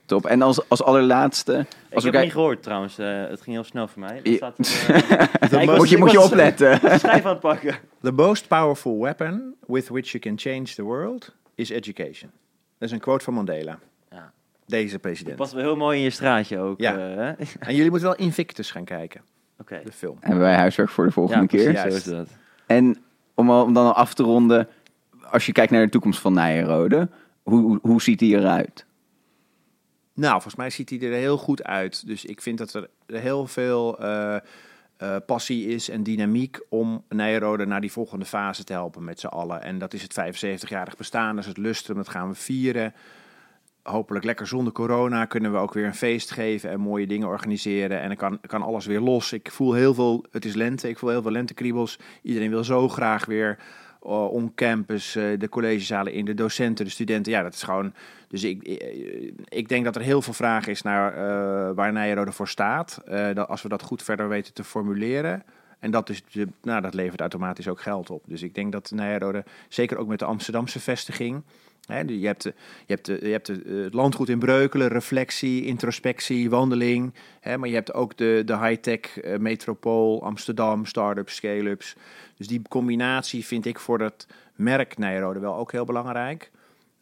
[0.10, 0.26] Top.
[0.26, 1.54] En als, als allerlaatste...
[1.54, 2.98] Als ik heb het kijken- niet gehoord trouwens.
[2.98, 4.20] eh, het ging heel snel voor mij.
[4.24, 6.80] Je- staat, eh, ja, moet je, moet je was opletten.
[7.00, 7.76] Schrijf aan het pakken.
[8.02, 12.32] The most powerful weapon with which you can change the world is education.
[12.78, 13.80] Dat is een quote van Mandela.
[14.12, 14.32] Ja.
[14.66, 15.36] Deze president.
[15.36, 16.80] Past wel heel mooi in je straatje ook.
[16.80, 16.98] Ja.
[16.98, 17.46] eh?
[17.68, 19.22] En jullie moeten wel Invictus gaan kijken,
[19.60, 19.82] Oké.
[19.86, 20.18] de film.
[20.20, 21.86] Hebben wij huiswerk voor de volgende Ja, keer.
[21.86, 22.28] is dat.
[22.66, 22.98] En
[23.34, 24.68] om, al- om dan af te ronden,
[25.32, 27.10] als je kijkt naar de toekomst van Nijenrode,
[27.44, 28.86] hoe, hoe, hoe ziet die eruit?
[30.20, 32.08] Nou, volgens mij ziet hij er heel goed uit.
[32.08, 37.66] Dus ik vind dat er heel veel eh, eh, passie is en dynamiek om Nijrode
[37.66, 39.62] naar die volgende fase te helpen met z'n allen.
[39.62, 42.94] En dat is het 75-jarig bestaan, dat is het lustrum, dat gaan we vieren.
[43.84, 48.02] Hopelijk lekker zonder corona kunnen we ook weer een feest geven en mooie dingen organiseren.
[48.02, 49.34] En dan kan, kan alles weer los.
[49.34, 52.00] Ik voel heel veel, het is lente, ik voel heel veel lentekriebels.
[52.22, 53.58] Iedereen wil zo graag weer
[54.00, 57.32] on campus, eh, de collegezalen in, de docenten, de studenten.
[57.32, 57.94] Ja, dat is gewoon.
[58.28, 62.32] Dus ik, ik, ik denk dat er heel veel vraag is naar eh, waar Nijrode
[62.32, 63.02] voor staat.
[63.06, 65.44] Eh, dat als we dat goed verder weten te formuleren.
[65.80, 68.24] En dat, is, de- nou, dat levert automatisch ook geld op.
[68.28, 71.44] Dus ik denk dat Nijrode, zeker ook met de Amsterdamse vestiging...
[71.90, 77.14] Je hebt, je hebt, je hebt eh, het landgoed in Breukelen, reflectie, introspectie, wandeling.
[77.44, 81.96] Maar je hebt ook de, de high-tech eh, metropool, Amsterdam, start-ups, scale-ups.
[82.38, 86.52] Dus die combinatie vind ik voor dat merk Nijrode wel ook heel belangrijk.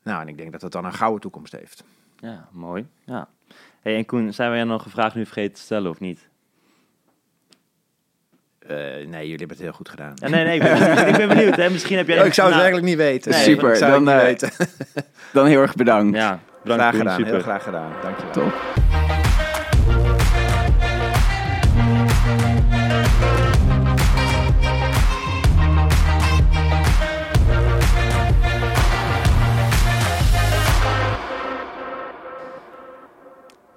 [0.03, 1.83] Nou, en ik denk dat het dan een gouden toekomst heeft.
[2.19, 2.87] Ja, mooi.
[3.03, 3.27] Ja.
[3.81, 6.27] Hey, en Koen, zijn wij nog een vraag nu vergeten te stellen of niet?
[8.67, 8.75] Eh,
[9.07, 10.11] nee, jullie hebben het heel goed gedaan.
[10.15, 11.55] Ja, nee, nee, ik ben, ik ben benieuwd.
[11.55, 11.69] Hè?
[11.69, 12.19] Misschien heb jij...
[12.19, 13.31] Oh, ik zou het nou, eigenlijk niet weten.
[13.31, 14.51] Nee, Super, Ik zou het dan, niet eh, weten.
[15.33, 16.17] Dan heel erg bedankt.
[16.17, 17.31] Ja, bedankt Graag gedaan, super.
[17.33, 17.91] heel graag gedaan.
[18.01, 18.31] Dankjewel.
[18.31, 18.53] Top.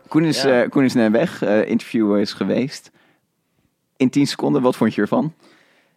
[0.09, 0.63] Koen is, Ja.
[0.63, 1.43] eh, Koen is net weg.
[1.43, 2.91] Eh, interview is geweest.
[4.01, 5.33] In 10 seconden, wat vond je ervan?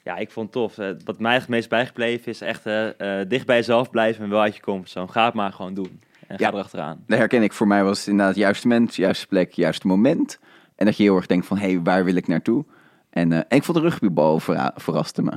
[0.04, 0.78] Ja, ik vond het tof.
[0.78, 2.88] Eh, Wat mij het meest bijgebleven is echt eh,
[3.28, 5.08] dicht bij jezelf blijven en wel uit je comfortzone.
[5.08, 6.00] Ga het maar gewoon doen.
[6.28, 6.52] En ga Ja.
[6.52, 7.04] erachteraan.
[7.08, 7.54] Dat herken ik.
[7.54, 10.40] Voor mij was het inderdaad het juiste moment, juiste plek, juiste moment.
[10.76, 12.66] En dat je heel erg denkt van, hé, hey, waar wil ik naartoe?
[13.10, 15.32] En, en ik vond de rugbybal verra- verraste me.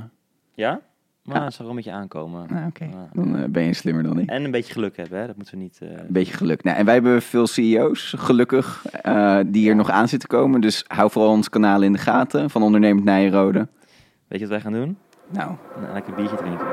[0.55, 0.81] Ja?
[1.27, 1.45] Maar ah.
[1.45, 2.49] het zal wel een beetje aankomen.
[2.51, 2.66] Ah,
[3.12, 4.29] dan eh, ben je slimmer dan niet.
[4.29, 5.79] En een beetje geluk hebben, dat moeten we niet...
[5.83, 6.62] Eh, een beetje geluk.
[6.62, 10.61] Nou, en wij hebben veel CEO's, gelukkig, eh, die hier nog aan zitten komen.
[10.61, 13.68] Dus hou vooral ons kanaal in de gaten van Ondernemend Nijenrode.
[14.29, 14.99] Weet je wat wij gaan doen?
[15.29, 15.51] Nou.
[15.81, 16.66] nou lekker een biertje drinken.